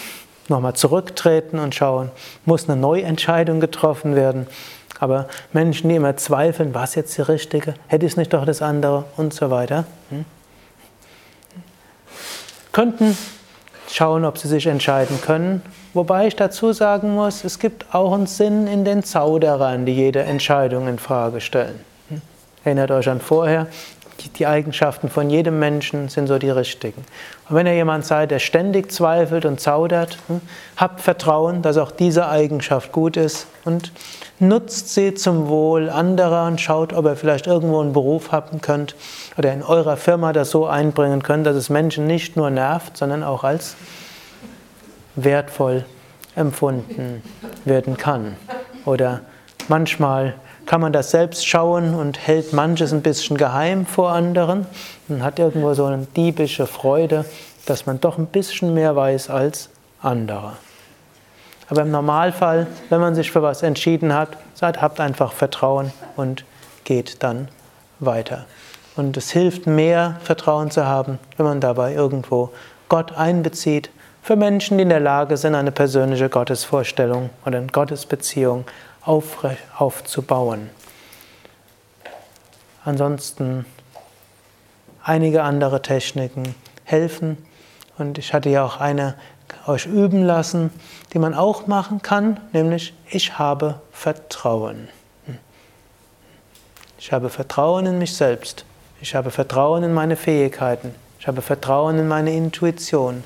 nochmal 0.48 0.74
zurücktreten 0.74 1.60
und 1.60 1.76
schauen, 1.76 2.10
muss 2.46 2.68
eine 2.68 2.80
Neuentscheidung 2.80 3.60
getroffen 3.60 4.16
werden. 4.16 4.48
Aber 5.00 5.28
Menschen, 5.52 5.90
die 5.90 5.96
immer 5.96 6.16
zweifeln, 6.16 6.74
war 6.74 6.86
es 6.86 6.96
jetzt 6.96 7.18
die 7.18 7.22
richtige, 7.22 7.76
hätte 7.88 8.06
ich 8.06 8.14
es 8.14 8.18
nicht 8.18 8.34
doch 8.34 8.46
das 8.46 8.62
andere 8.62 9.04
und 9.18 9.34
so 9.34 9.52
weiter, 9.52 9.86
hm? 10.10 10.26
könnten 12.72 13.18
schauen, 13.94 14.26
ob 14.26 14.38
sie 14.38 14.48
sich 14.48 14.68
entscheiden 14.68 15.22
können. 15.22 15.62
Wobei 15.94 16.28
ich 16.28 16.36
dazu 16.36 16.74
sagen 16.74 17.14
muss, 17.14 17.44
es 17.44 17.60
gibt 17.60 17.94
auch 17.94 18.14
einen 18.14 18.26
Sinn 18.26 18.68
in 18.68 18.86
den 18.86 19.04
Zauderern, 19.04 19.86
die 19.86 19.94
jede 19.94 20.24
Entscheidung 20.24 20.88
in 20.88 20.98
Frage 20.98 21.42
stellen. 21.42 21.80
Hm? 22.10 22.22
Erinnert 22.64 22.92
euch 22.92 23.08
an 23.08 23.22
vorher, 23.22 23.68
die 24.38 24.48
Eigenschaften 24.48 25.10
von 25.10 25.30
jedem 25.30 25.60
Menschen 25.60 26.08
sind 26.10 26.28
so 26.28 26.38
die 26.38 26.50
richtigen. 26.50 27.04
Und 27.50 27.56
wenn 27.56 27.68
ihr 27.68 27.76
jemand 27.76 28.06
seid, 28.06 28.32
der 28.32 28.40
ständig 28.40 28.92
zweifelt 28.92 29.46
und 29.46 29.60
zaudert, 29.60 30.18
hm, 30.28 30.42
habt 30.78 31.02
Vertrauen, 31.02 31.62
dass 31.62 31.78
auch 31.78 31.92
diese 31.92 32.28
Eigenschaft 32.28 32.92
gut 32.92 33.18
ist 33.18 33.48
und 33.66 33.92
nutzt 34.40 34.94
sie 34.94 35.14
zum 35.14 35.48
Wohl 35.48 35.90
anderer 35.90 36.48
und 36.48 36.60
schaut, 36.60 36.94
ob 36.94 37.06
ihr 37.06 37.16
vielleicht 37.16 37.48
irgendwo 37.48 37.80
einen 37.80 37.94
Beruf 37.94 38.32
haben 38.32 38.62
könnt 38.62 38.96
oder 39.38 39.54
in 39.54 39.64
eurer 39.64 39.98
Firma 39.98 40.34
das 40.34 40.50
so 40.50 40.66
einbringen 40.66 41.24
könnt, 41.24 41.46
dass 41.46 41.56
es 41.56 41.70
Menschen 41.70 42.08
nicht 42.08 42.36
nur 42.36 42.50
nervt, 42.50 42.98
sondern 42.98 43.24
auch 43.24 43.44
als 43.44 43.76
wertvoll 45.16 45.86
empfunden 46.36 47.22
werden 47.66 47.98
kann. 47.98 48.36
Oder 48.86 49.22
manchmal 49.68 50.36
kann 50.66 50.82
man 50.82 50.94
das 50.94 51.12
selbst 51.12 51.48
schauen 51.48 51.94
und 51.94 52.20
hält 52.26 52.54
manches 52.54 52.94
ein 52.94 53.02
bisschen 53.02 53.38
geheim 53.38 53.86
vor 53.86 54.12
anderen 54.12 54.66
und 55.10 55.24
hat 55.24 55.40
irgendwo 55.40 55.74
so 55.74 55.86
eine 55.86 56.08
diebische 56.16 56.68
Freude, 56.68 57.26
dass 57.66 57.86
man 57.86 58.00
doch 58.02 58.18
ein 58.18 58.28
bisschen 58.28 58.74
mehr 58.74 58.96
weiß 58.96 59.30
als 59.30 59.70
andere. 60.02 60.54
Aber 61.70 61.82
im 61.82 61.92
Normalfall, 61.92 62.68
wenn 62.90 63.00
man 63.00 63.16
sich 63.16 63.32
für 63.32 63.42
was 63.42 63.64
entschieden 63.64 64.14
hat, 64.14 64.38
seid, 64.54 64.82
habt 64.82 65.00
einfach 65.00 65.32
Vertrauen 65.32 65.92
und 66.16 66.46
geht 66.84 67.24
dann 67.24 67.48
weiter. 68.00 68.46
Und 68.96 69.18
es 69.18 69.32
hilft 69.32 69.66
mehr, 69.66 70.20
Vertrauen 70.24 70.70
zu 70.70 70.86
haben, 70.86 71.20
wenn 71.38 71.46
man 71.46 71.62
dabei 71.62 71.94
irgendwo 71.94 72.52
Gott 72.90 73.14
einbezieht. 73.14 73.90
Für 74.22 74.36
Menschen, 74.36 74.78
die 74.78 74.84
in 74.84 74.90
der 74.90 75.00
Lage 75.00 75.36
sind, 75.38 75.56
eine 75.56 75.72
persönliche 75.72 76.30
Gottesvorstellung 76.30 77.30
oder 77.46 77.58
eine 77.58 77.68
Gottesbeziehung 77.68 78.66
aufzubauen. 79.06 80.70
Ansonsten 82.86 83.66
einige 85.04 85.44
andere 85.44 85.82
Techniken 85.82 86.56
helfen. 86.84 87.38
Und 87.98 88.18
ich 88.18 88.34
hatte 88.34 88.50
ja 88.50 88.66
auch 88.66 88.80
eine 88.80 89.16
euch 89.68 89.86
üben 89.86 90.24
lassen, 90.24 90.72
die 91.14 91.20
man 91.20 91.34
auch 91.34 91.68
machen 91.68 92.02
kann, 92.02 92.40
nämlich 92.52 92.94
ich 93.10 93.38
habe 93.38 93.80
Vertrauen. 93.92 94.90
Ich 96.98 97.12
habe 97.12 97.30
Vertrauen 97.30 97.86
in 97.86 97.98
mich 97.98 98.16
selbst. 98.16 98.66
Ich 99.02 99.16
habe 99.16 99.32
Vertrauen 99.32 99.84
in 99.84 99.94
meine 99.94 100.16
Fähigkeiten. 100.16 100.96
Ich 101.20 101.28
habe 101.28 101.42
Vertrauen 101.42 102.00
in 102.00 102.08
meine 102.08 102.34
Intuition. 102.34 103.24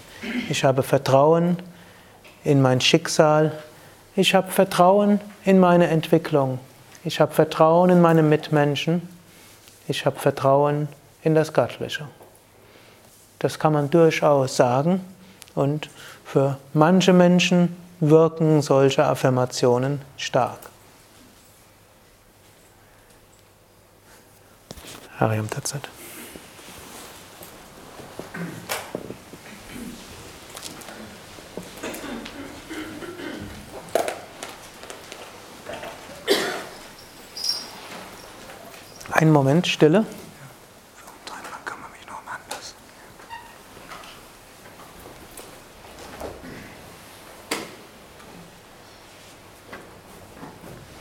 Ich 0.50 0.64
habe 0.64 0.84
Vertrauen 0.84 1.58
in 2.44 2.62
mein 2.62 2.82
Schicksal. 2.82 3.52
Ich 4.16 4.34
habe 4.34 4.52
Vertrauen 4.52 5.20
in 5.46 5.60
meine 5.60 5.88
Entwicklung. 5.88 6.60
Ich 7.04 7.20
habe 7.20 7.34
Vertrauen 7.34 7.92
in 7.92 8.02
meine 8.02 8.24
Mitmenschen. 8.24 9.08
Ich 9.88 10.06
habe 10.06 10.20
Vertrauen 10.20 10.88
in 11.22 11.36
das 11.36 11.54
Göttliche. 11.54 12.08
Das 13.40 13.60
kann 13.60 13.74
man 13.74 13.90
durchaus 13.90 14.58
sagen 14.58 15.06
und 15.54 15.90
für 16.28 16.58
manche 16.74 17.14
Menschen 17.14 17.76
wirken 18.02 18.62
solche 18.62 19.06
Affirmationen 19.06 20.02
stark. 20.18 20.60
Einen 39.12 39.32
Moment 39.32 39.66
Stille. 39.66 40.06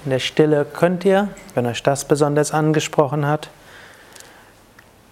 In 0.07 0.11
der 0.11 0.21
Stille 0.21 0.65
könnt 0.65 1.05
ihr, 1.05 1.31
wenn 1.57 1.67
euch 1.67 1.83
das 1.83 2.05
besonders 2.05 2.53
angesprochen 2.53 3.27
hat, 3.27 3.51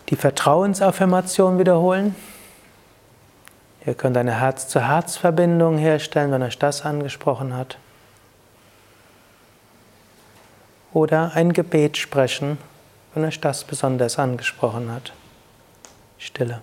die 0.08 0.14
Vertrauensaffirmation 0.14 1.58
wiederholen. 1.58 2.14
Ihr 3.84 3.94
könnt 3.94 4.16
eine 4.16 4.38
Herz-zu-Herz-Verbindung 4.38 5.78
herstellen, 5.78 6.30
wenn 6.30 6.44
euch 6.44 6.60
das 6.60 6.82
angesprochen 6.82 7.56
hat. 7.56 7.76
Oder 10.92 11.32
ein 11.34 11.52
Gebet 11.52 11.96
sprechen, 11.96 12.56
wenn 13.14 13.24
euch 13.24 13.40
das 13.40 13.64
besonders 13.64 14.20
angesprochen 14.20 14.92
hat. 14.92 15.12
Stille. 16.18 16.62